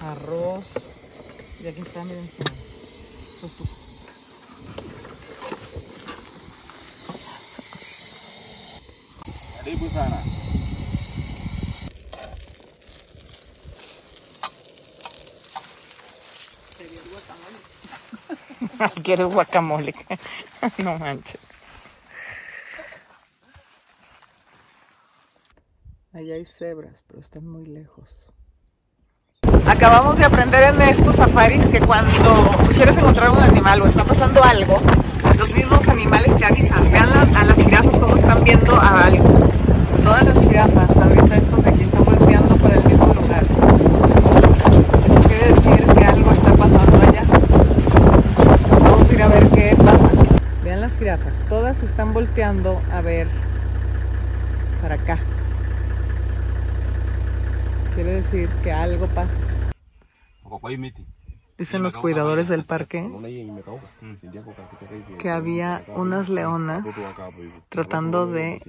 Arroz. 0.00 0.66
Y 1.62 1.66
aquí 1.66 1.80
está, 1.80 2.04
miren 2.04 2.28
su, 2.28 3.48
su 3.48 3.85
Karibu 9.66 9.88
sana. 9.90 10.18
Quiero 19.02 19.28
guacamole. 19.28 19.92
no 20.78 20.96
manches. 20.98 21.40
Allá 26.12 26.34
hay 26.34 26.44
cebras, 26.44 27.02
pero 27.08 27.18
están 27.18 27.48
muy 27.48 27.66
lejos. 27.66 28.32
Acabamos 29.66 30.16
de 30.16 30.26
aprender 30.26 30.62
en 30.74 30.80
estos 30.82 31.16
safaris 31.16 31.66
que 31.70 31.80
cuando 31.80 32.52
quieres 32.72 32.96
encontrar 32.98 33.30
un 33.30 33.40
animal 33.42 33.82
o 33.82 33.88
está 33.88 34.04
pasando 34.04 34.44
algo, 34.44 34.80
los 35.36 35.52
mismos 35.52 35.88
animales 35.88 36.36
te 36.36 36.44
avisan. 36.44 36.88
Vean 36.92 37.36
a 37.36 37.44
las 37.44 37.56
jirafas 37.56 37.98
cómo 37.98 38.16
están 38.16 38.44
viendo 38.44 38.76
a 38.76 39.06
algo. 39.06 39.25
Todas 40.06 40.24
las 40.24 40.38
jirafas, 40.38 40.96
ahorita 40.96 41.36
estos 41.36 41.64
de 41.64 41.70
aquí 41.70 41.82
están 41.82 42.04
volteando 42.04 42.56
por 42.58 42.72
el 42.72 42.84
mismo 42.84 43.12
lugar. 43.12 43.42
Eso 45.04 45.20
quiere 45.28 45.48
decir 45.52 45.84
que 45.84 46.04
algo 46.04 46.30
está 46.30 46.54
pasando 46.54 46.96
allá. 47.08 47.22
Vamos 48.70 49.10
a 49.10 49.12
ir 49.12 49.22
a 49.22 49.26
ver 49.26 49.48
qué 49.48 49.76
pasa. 49.76 50.08
Vean 50.62 50.80
las 50.80 50.96
jirafas, 50.96 51.34
todas 51.48 51.82
están 51.82 52.12
volteando 52.14 52.80
a 52.92 53.00
ver 53.00 53.26
para 54.80 54.94
acá. 54.94 55.18
Quiere 57.96 58.22
decir 58.22 58.48
que 58.62 58.70
algo 58.70 59.08
pasa. 59.08 59.32
Dicen 61.58 61.82
los 61.82 61.96
cuidadores 61.96 62.48
del 62.48 62.64
parque 62.64 63.08
que 65.18 65.30
había 65.30 65.84
unas 65.96 66.28
leonas 66.28 67.16
tratando 67.70 68.26
de 68.26 68.60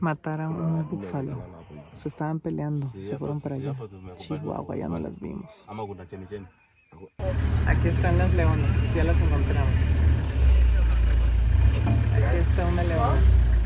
matar 0.00 0.40
a 0.40 0.48
un 0.48 0.88
búfalo. 0.88 1.42
Se 1.96 2.08
estaban 2.08 2.38
peleando, 2.38 2.86
se 2.88 3.18
fueron 3.18 3.40
para 3.40 3.56
allá. 3.56 3.74
Chihuahua, 4.16 4.76
ya 4.76 4.88
no 4.88 4.98
las 4.98 5.18
vimos. 5.20 5.66
Aquí 7.66 7.88
están 7.88 8.18
las 8.18 8.32
leonas, 8.34 8.94
ya 8.94 9.04
las 9.04 9.20
encontramos. 9.20 9.74
Aquí 12.14 12.36
está 12.36 12.66
una 12.66 12.82
leona. 12.84 13.20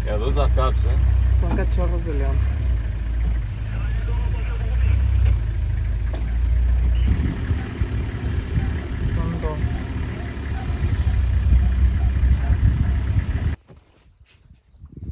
Eh? 0.07 1.41
Son 1.41 1.57
cachorros 1.57 2.05
de 2.07 2.15
león. 2.15 2.37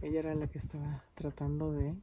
Ella 0.02 0.20
era 0.20 0.34
la 0.34 0.46
que 0.46 0.58
estaba 0.58 1.02
tratando 1.14 1.72
de 1.72 1.94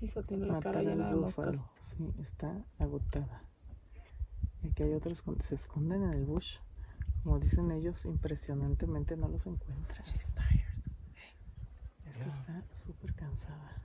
Hijo, 0.00 0.22
tiene 0.22 0.46
la 0.46 0.54
matar 0.54 0.74
cara 0.74 0.92
al 0.92 1.14
búfalo. 1.14 1.60
Sí, 1.80 2.10
está 2.22 2.54
agotada. 2.78 3.42
Y 4.62 4.68
aquí 4.68 4.82
hay 4.82 4.94
otros 4.94 5.22
que 5.22 5.42
se 5.42 5.54
esconden 5.54 6.02
en 6.04 6.14
el 6.14 6.24
bush. 6.24 6.56
Como 7.22 7.38
dicen 7.38 7.70
ellos, 7.70 8.06
impresionantemente 8.06 9.16
no 9.16 9.28
los 9.28 9.46
encuentran. 9.46 10.00
Esta 10.00 10.42
está 12.06 12.64
súper 12.74 13.14
cansada. 13.14 13.82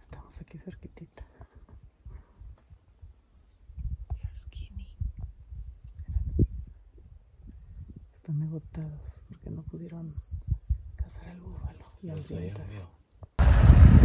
Estamos 0.00 0.40
aquí 0.40 0.58
cerquitita. 0.58 1.29
Están 8.30 8.44
agotados 8.44 9.20
porque 9.28 9.50
no 9.50 9.62
pudieron 9.62 10.14
cazar 10.94 11.30
al 11.30 11.40
búfalo 11.40 11.84
y 12.00 12.10
hambrientas. 12.10 12.64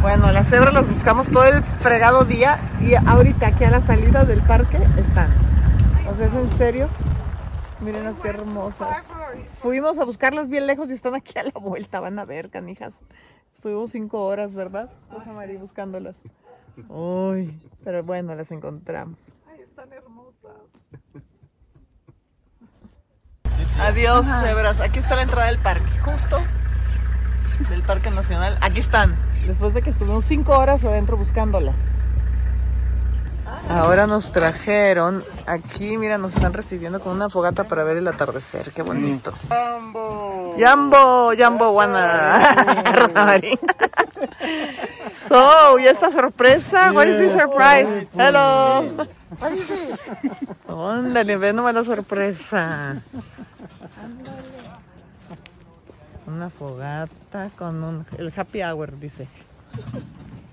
Bueno, 0.01 0.31
las 0.31 0.49
cebras 0.49 0.73
las 0.73 0.89
buscamos 0.89 1.27
todo 1.27 1.43
el 1.45 1.61
fregado 1.61 2.25
día 2.25 2.57
y 2.81 2.95
ahorita 2.95 3.45
aquí 3.45 3.65
a 3.65 3.69
la 3.69 3.83
salida 3.83 4.25
del 4.25 4.41
parque 4.41 4.79
están. 4.97 5.31
O 6.09 6.15
sea, 6.15 6.25
es 6.25 6.33
en 6.33 6.49
serio. 6.49 6.89
Miren 7.81 8.03
las 8.03 8.19
que 8.19 8.29
hermosas. 8.29 9.05
Fuimos 9.59 9.99
a 9.99 10.05
buscarlas 10.05 10.49
bien 10.49 10.65
lejos 10.65 10.89
y 10.89 10.93
están 10.93 11.13
aquí 11.13 11.37
a 11.37 11.43
la 11.43 11.59
vuelta. 11.61 11.99
Van 11.99 12.17
a 12.17 12.25
ver, 12.25 12.49
canijas. 12.49 12.95
Estuvimos 13.53 13.91
cinco 13.91 14.25
horas, 14.25 14.55
¿verdad? 14.55 14.89
Rosa 15.11 15.33
María 15.33 15.59
buscándolas. 15.59 16.17
Uy, 16.89 17.61
pero 17.83 18.03
bueno, 18.03 18.33
las 18.33 18.49
encontramos. 18.49 19.35
Ay, 19.45 19.61
están 19.61 19.93
hermosas. 19.93 20.51
Adiós, 23.79 24.27
cebras. 24.27 24.79
Aquí 24.81 24.99
está 24.99 25.15
la 25.15 25.23
entrada 25.23 25.47
del 25.47 25.59
parque, 25.59 25.91
justo 26.03 26.39
del 27.69 27.83
Parque 27.83 28.11
Nacional. 28.11 28.57
Aquí 28.61 28.79
están. 28.79 29.15
Después 29.45 29.73
de 29.73 29.81
que 29.81 29.89
estuvimos 29.89 30.25
cinco 30.25 30.57
horas 30.57 30.83
adentro 30.83 31.17
buscándolas. 31.17 31.75
Ahora 33.69 34.05
nos 34.05 34.31
trajeron 34.31 35.23
aquí, 35.47 35.97
mira, 35.97 36.17
nos 36.17 36.35
están 36.35 36.53
recibiendo 36.53 36.99
con 36.99 37.13
una 37.13 37.29
fogata 37.29 37.63
para 37.63 37.83
ver 37.83 37.97
el 37.97 38.07
atardecer. 38.07 38.71
Qué 38.71 38.81
bonito. 38.81 39.33
Jambo. 39.49 40.55
Jambo, 40.59 41.31
Jambo, 41.37 41.71
Juana. 41.73 42.83
Rosa 42.95 43.25
María. 43.25 43.57
So, 45.09 45.79
¿y 45.79 45.87
esta 45.87 46.11
sorpresa? 46.11 46.91
What 46.91 47.07
is 47.07 47.17
this 47.17 47.31
surprise? 47.33 48.07
Hello. 48.17 48.83
Ándale, 50.67 51.37
ve 51.37 51.53
nomás 51.53 51.73
la 51.73 51.83
sorpresa. 51.83 53.01
Una 56.27 56.49
fogata 56.49 57.49
con 57.57 57.83
un, 57.83 58.05
el 58.17 58.33
happy 58.35 58.63
hour, 58.63 58.97
dice. 58.99 59.27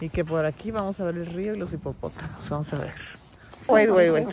Y 0.01 0.09
que 0.09 0.25
por 0.25 0.45
aquí 0.45 0.71
vamos 0.71 1.01
a 1.01 1.05
ver 1.05 1.17
el 1.17 1.27
río 1.27 1.55
y 1.55 1.59
los 1.59 1.73
hipopótamos. 1.73 2.49
Vamos 2.51 2.73
a 2.75 2.79
ver. 2.79 2.95
Wait, 3.69 3.91
wait, 3.91 4.13
wait. 4.13 4.29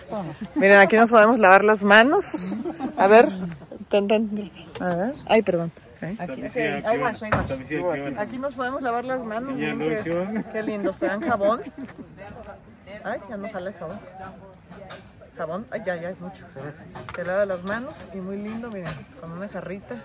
Miren, 0.55 0.79
aquí 0.79 0.95
nos 0.97 1.11
podemos 1.11 1.39
lavar 1.39 1.63
las 1.63 1.83
manos. 1.83 2.57
A 2.97 3.07
ver. 3.07 3.29
Tan, 3.87 4.07
tan. 4.07 4.51
A 4.79 4.95
ver. 4.95 5.15
Ay, 5.27 5.41
perdón. 5.43 5.71
Aquí, 6.17 6.43
sí, 6.53 6.59
ahí 6.59 6.97
wash, 6.97 7.23
ahí 7.23 7.31
wash. 7.81 8.17
Aquí 8.17 8.37
nos 8.37 8.55
podemos 8.55 8.81
lavar 8.81 9.03
las 9.05 9.23
manos. 9.23 9.55
qué, 9.57 10.43
qué 10.51 10.63
lindo. 10.63 10.93
¿Se 10.93 11.07
dan 11.07 11.21
jabón? 11.21 11.61
Ay, 13.03 13.19
ya 13.29 13.37
no 13.37 13.49
jala 13.51 13.69
el 13.69 13.75
jabón. 13.75 13.99
Jabón, 15.39 15.65
ay, 15.71 15.81
ya, 15.85 15.95
ya 15.95 16.09
es 16.09 16.19
mucho. 16.19 16.43
Te 17.15 17.23
lava 17.23 17.45
las 17.45 17.63
manos 17.63 18.09
y 18.13 18.17
muy 18.17 18.35
lindo, 18.35 18.69
miren, 18.69 18.91
con 19.21 19.31
una 19.31 19.47
jarrita. 19.47 19.95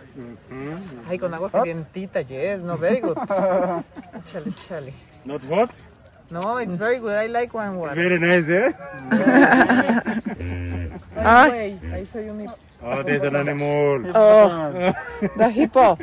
Ay, 1.08 1.18
con 1.18 1.34
agua 1.34 1.50
calientita, 1.50 2.20
yes, 2.20 2.62
no, 2.62 2.78
very 2.78 3.00
good. 3.00 3.16
Chale, 4.24 4.52
chale. 4.54 4.94
Not 5.24 5.42
hot? 5.50 5.70
No, 6.30 6.60
it's 6.60 6.76
very 6.76 7.00
good. 7.00 7.16
I 7.16 7.26
like 7.26 7.52
one 7.52 7.76
water. 7.76 7.96
Very 7.96 8.20
nice, 8.20 8.48
eh? 8.48 8.72
Ay, 11.16 11.80
ahí 11.92 12.06
soy 12.06 12.28
un 12.28 12.46
Oh, 12.86 13.02
there's 13.02 13.22
an 13.22 13.36
animal. 13.36 14.04
Oh, 14.14 14.92
the 15.36 15.50
hippo. 15.50 15.96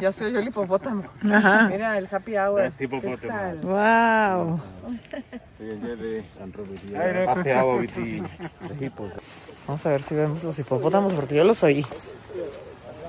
Ya 0.00 0.12
soy 0.12 0.32
yo 0.32 0.40
el 0.40 0.48
hipopótamo. 0.48 1.04
Mira 1.22 1.98
el 1.98 2.08
happy 2.10 2.36
hour. 2.36 2.72
¿Qué 2.72 3.18
tal? 3.26 3.58
Wow. 3.60 4.60
Happy 7.28 7.50
hour 7.50 7.80
with 7.80 7.92
the, 7.92 8.84
hippos. 8.84 9.12
Vamos 9.66 9.84
a 9.84 9.90
ver 9.90 10.02
si 10.04 10.14
vemos 10.14 10.42
los 10.42 10.58
hipopótamos 10.58 11.14
porque 11.14 11.34
yo 11.34 11.44
los 11.44 11.62
oí. 11.62 11.84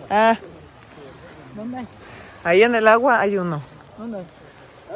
Ah. 0.10 0.38
Ahí 2.44 2.64
en 2.64 2.76
el 2.76 2.88
agua 2.88 3.22
hay 3.22 3.38
uno. 3.38 3.62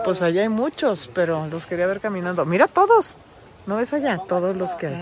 Pues 0.04 0.22
allá 0.22 0.42
hay 0.42 0.50
muchos, 0.50 1.10
pero 1.14 1.48
los 1.48 1.66
quería 1.66 1.88
ver 1.88 2.02
caminando. 2.02 2.46
Mira 2.46 2.68
todos. 2.68 3.18
¿No 3.68 3.78
ves 3.78 3.94
allá? 3.94 4.18
Todos 4.28 4.58
los 4.58 4.76
que 4.76 4.88
hay. 4.88 4.96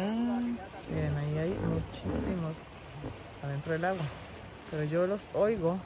Miren, 0.89 1.17
ahí 1.17 1.37
hay 1.37 1.49
muchísimos 1.49 2.55
adentro 3.69 3.73
del 3.73 3.85
agua. 3.85 4.05
Pero 4.71 4.83
yo 4.85 5.07
los 5.07 5.21
oigo. 5.33 5.77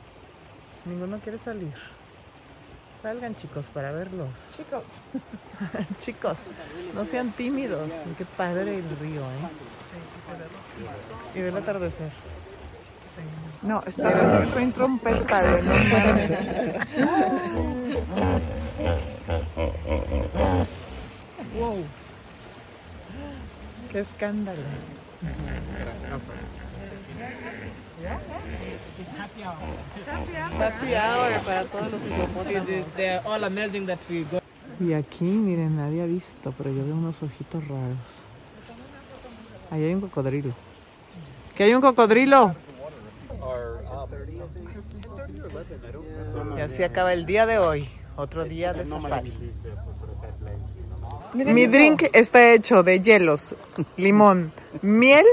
Ninguno 0.86 1.20
quiere 1.20 1.38
salir. 1.38 1.74
Salgan 3.02 3.36
chicos 3.36 3.68
para 3.74 3.92
verlos. 3.92 4.30
Chicos. 4.56 4.84
chicos, 6.00 6.38
no 6.94 7.06
sean 7.06 7.32
tímidos. 7.34 7.92
Qué 8.18 8.26
padre 8.26 8.80
el 8.80 8.98
río, 9.00 9.22
¿eh? 9.22 9.50
Y 11.36 11.40
ver 11.40 11.50
el 11.50 11.58
atardecer. 11.58 12.12
No, 13.62 13.82
vez 13.82 13.98
entró, 13.98 14.60
entró 14.60 14.86
un 14.86 15.00
padre, 15.00 15.62
no. 15.64 15.74
Wow. 21.60 21.84
Qué 23.92 24.00
escándalo. 24.00 24.62
Happy 30.60 30.94
hour 30.94 31.42
para 31.46 31.64
todos 31.66 31.92
los. 31.92 32.02
Y 34.80 34.94
aquí, 34.94 35.24
miren, 35.24 35.78
nadie 35.78 36.02
ha 36.02 36.06
visto, 36.06 36.54
pero 36.58 36.72
yo 36.72 36.84
veo 36.86 36.96
unos 36.96 37.24
ojitos 37.24 37.68
raros. 37.68 37.98
Ahí 39.72 39.84
hay 39.84 39.94
un 39.94 40.02
cocodrilo. 40.02 40.54
¿Que 41.56 41.64
hay 41.64 41.74
un 41.74 41.82
cocodrilo? 41.82 42.56
Y 46.58 46.62
así 46.62 46.84
acaba 46.84 47.14
el 47.14 47.26
día 47.26 47.46
de 47.46 47.58
hoy. 47.58 47.90
Otro 48.16 48.44
día 48.44 48.74
de 48.74 48.86
safari. 48.86 49.34
Mi 51.36 51.68
drink 51.68 52.04
está 52.14 52.54
hecho 52.54 52.84
de 52.84 53.02
hielos, 53.02 53.56
limón, 53.98 54.52
miel 54.82 55.26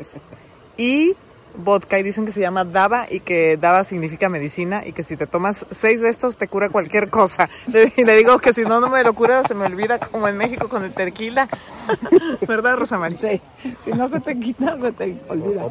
y 0.77 1.15
vodka. 1.57 1.99
Y 1.99 2.03
dicen 2.03 2.25
que 2.25 2.33
se 2.33 2.41
llama 2.41 2.65
Dava 2.65 3.07
y 3.11 3.21
que 3.21 3.57
Dava 3.57 3.85
significa 3.85 4.29
medicina 4.29 4.87
y 4.87 4.93
que 4.93 5.03
si 5.03 5.17
te 5.17 5.27
tomas 5.27 5.67
seis 5.71 6.01
de 6.01 6.09
estos 6.09 6.37
te 6.37 6.49
cura 6.49 6.69
cualquier 6.69 7.11
cosa. 7.11 7.49
Y 7.97 8.05
le 8.05 8.17
digo 8.17 8.39
que 8.39 8.53
si 8.53 8.63
no, 8.63 8.81
no 8.81 8.89
me 8.89 9.03
lo 9.03 9.13
cura, 9.15 9.43
se 9.45 9.55
me 9.55 9.65
olvida 9.65 9.99
como 9.99 10.29
en 10.29 10.37
México 10.37 10.69
con 10.69 10.85
el 10.85 10.95
tequila. 10.95 11.49
¿Verdad, 12.49 12.77
Rosa 12.77 12.99
María? 12.99 13.19
Sí, 13.19 13.41
si 13.85 13.91
no 13.93 14.09
se 14.09 14.21
te 14.21 14.39
quita, 14.39 14.79
se 14.81 14.93
te 14.93 15.21
olvida. 15.29 15.67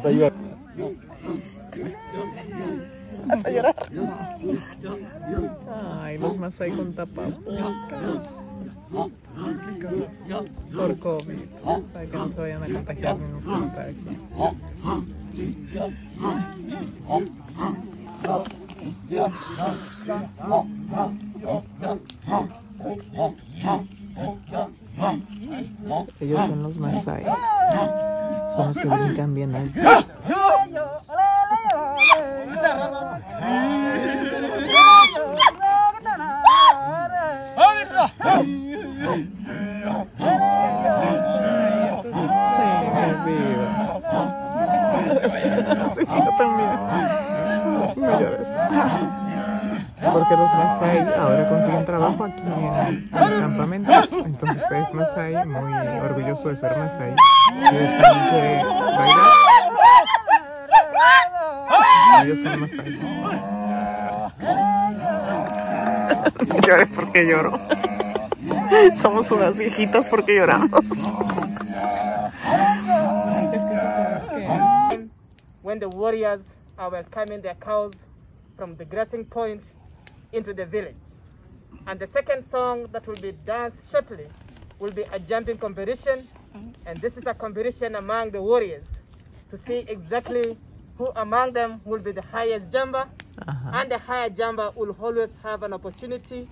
¿Vas 3.26 3.44
a 3.44 3.50
llorar? 3.50 3.76
Ay, 6.02 6.18
los 6.18 6.36
más 6.36 6.60
ahí 6.60 6.70
con 6.72 6.92
tapabocas. 6.94 8.49
Por 8.90 9.10
COVID. 10.98 11.38
Para 11.92 12.06
que 12.06 12.16
no 12.16 12.28
se 12.28 12.40
vayan 12.40 12.62
a 12.62 12.66
contagiar 12.66 13.16
ni 13.18 13.32
nos 13.32 13.44
contagien. 13.44 14.18
Ellos 26.20 26.46
son 26.46 26.62
los 26.62 26.78
Masai. 26.78 27.24
Son 28.56 28.68
los 28.68 28.76
que 28.76 28.88
brincan 28.88 29.34
bien 29.34 29.54
alto. 29.54 29.80
Sí, 45.94 46.02
yo 46.06 46.30
también. 46.38 46.70
No 47.96 48.20
llores. 48.20 48.48
Porque 50.12 50.36
los 50.36 50.54
Masai 50.54 51.14
ahora 51.18 51.48
consiguen 51.48 51.84
trabajo 51.84 52.24
aquí 52.24 52.42
en, 52.42 53.10
los 53.12 53.34
campamentos. 53.34 54.08
Entonces 54.24 54.62
es 54.70 54.94
Masai, 54.94 55.46
muy 55.46 55.72
orgulloso 55.98 56.48
de 56.48 56.56
ser 56.56 56.76
Masai. 56.76 57.14
Y. 57.52 57.76
Ellos 62.22 62.38
son 62.42 62.60
Masai. 62.60 62.98
Llores 66.66 66.90
porque 66.94 67.26
lloro. 67.26 67.58
Somos 68.96 69.30
unas 69.30 69.56
viejitas 69.56 70.08
porque 70.08 70.34
lloramos. 70.34 70.84
When 75.62 75.78
the 75.78 75.88
warriors 75.88 76.40
are 76.78 76.90
welcoming 76.90 77.42
their 77.42 77.54
cows 77.54 77.92
from 78.56 78.76
the 78.76 78.84
grazing 78.84 79.24
point 79.26 79.62
into 80.32 80.52
the 80.54 80.64
village. 80.64 80.96
And 81.86 81.98
the 82.00 82.06
second 82.08 82.44
song 82.50 82.86
that 82.92 83.06
will 83.06 83.20
be 83.20 83.32
danced 83.44 83.90
shortly 83.90 84.26
will 84.78 84.92
be 84.92 85.02
a 85.12 85.18
jumping 85.18 85.58
competition. 85.58 86.26
And 86.86 87.00
this 87.00 87.16
is 87.16 87.26
a 87.26 87.34
competition 87.34 87.94
among 87.94 88.30
the 88.30 88.42
warriors 88.42 88.84
to 89.50 89.58
see 89.66 89.84
exactly 89.88 90.56
who 90.96 91.12
among 91.16 91.52
them 91.52 91.80
will 91.84 92.00
be 92.00 92.12
the 92.12 92.22
highest 92.22 92.72
jumper. 92.72 93.06
Uh-huh. 93.46 93.70
And 93.74 93.90
the 93.90 93.98
higher 93.98 94.30
jumper 94.30 94.70
will 94.74 94.96
always 95.00 95.30
have 95.42 95.62
an 95.62 95.72
opportunity 95.72 96.48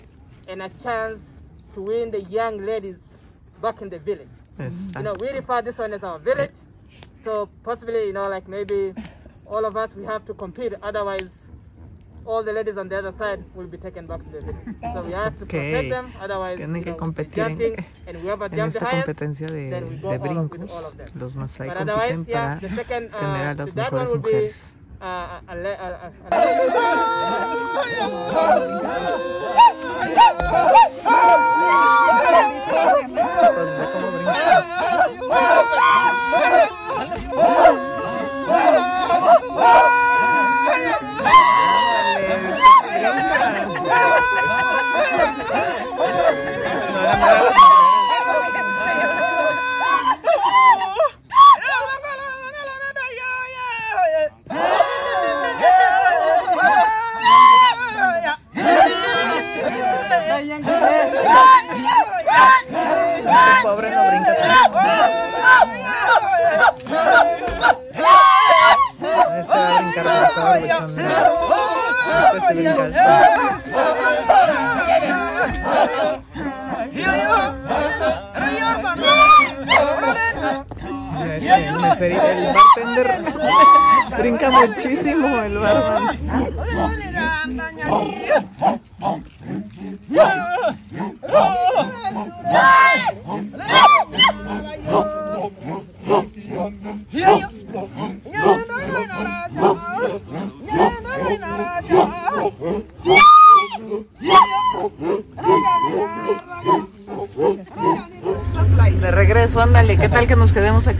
and 0.46 0.62
a 0.62 0.70
chance 0.82 1.20
to 1.74 1.80
win 1.82 2.10
the 2.10 2.22
young 2.24 2.58
ladies 2.64 2.96
back 3.62 3.80
in 3.82 3.88
the 3.88 3.98
village. 3.98 4.28
Yes, 4.58 4.92
You 4.96 5.02
know, 5.02 5.14
we 5.14 5.28
refer 5.30 5.62
this 5.62 5.78
one 5.78 5.92
as 5.92 6.02
our 6.02 6.18
village. 6.18 6.50
So 7.24 7.48
possibly, 7.64 8.06
you 8.08 8.12
know, 8.12 8.28
like 8.28 8.48
maybe 8.48 8.94
all 9.46 9.64
of 9.64 9.76
us 9.76 9.94
we 9.94 10.04
have 10.04 10.24
to 10.26 10.34
compete. 10.34 10.72
Otherwise, 10.82 11.28
all 12.26 12.42
the 12.42 12.52
ladies 12.52 12.76
on 12.76 12.88
the 12.88 12.98
other 12.98 13.12
side 13.12 13.42
will 13.54 13.66
be 13.66 13.78
taken 13.78 14.06
back 14.06 14.18
to 14.22 14.30
the 14.30 14.40
village. 14.42 14.76
So 14.94 15.02
we 15.02 15.12
have 15.12 15.38
to 15.38 15.44
Okay. 15.44 15.72
protect 15.72 15.90
them. 15.90 16.12
Otherwise, 16.20 16.58
Tienen 16.58 16.76
you 16.78 16.82
que 16.84 16.90
know, 16.92 16.98
competir 16.98 17.34
jumping, 17.34 17.84
and 18.06 18.16
whoever 18.18 18.48
jumps 18.48 18.74
the 18.74 18.84
highest, 18.84 19.06
de, 19.06 19.70
then 19.70 19.88
we 19.88 19.96
go 19.96 20.10
de 20.10 20.18
all 20.18 20.24
brincos, 20.48 20.70
all 20.76 20.84
of 20.86 20.96
them. 20.96 21.08
los 21.20 21.34
Masai 21.34 21.68
But 21.68 21.76
otherwise, 21.78 22.28
yeah, 22.28 22.58
the 22.60 22.68
second, 22.68 23.14
uh, 23.14 23.18
a 23.18 23.66
that 23.74 23.92
one 23.92 24.06
will 24.08 24.18
be 24.18 24.50
uh, 25.00 25.40
a, 25.48 25.54
le- 25.56 25.78
a, 25.78 26.12
a, 26.30 26.36
a 30.74 30.77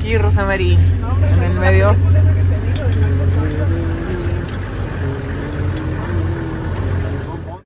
aquí, 0.08 0.16
Rosa 0.16 0.46
María? 0.46 0.87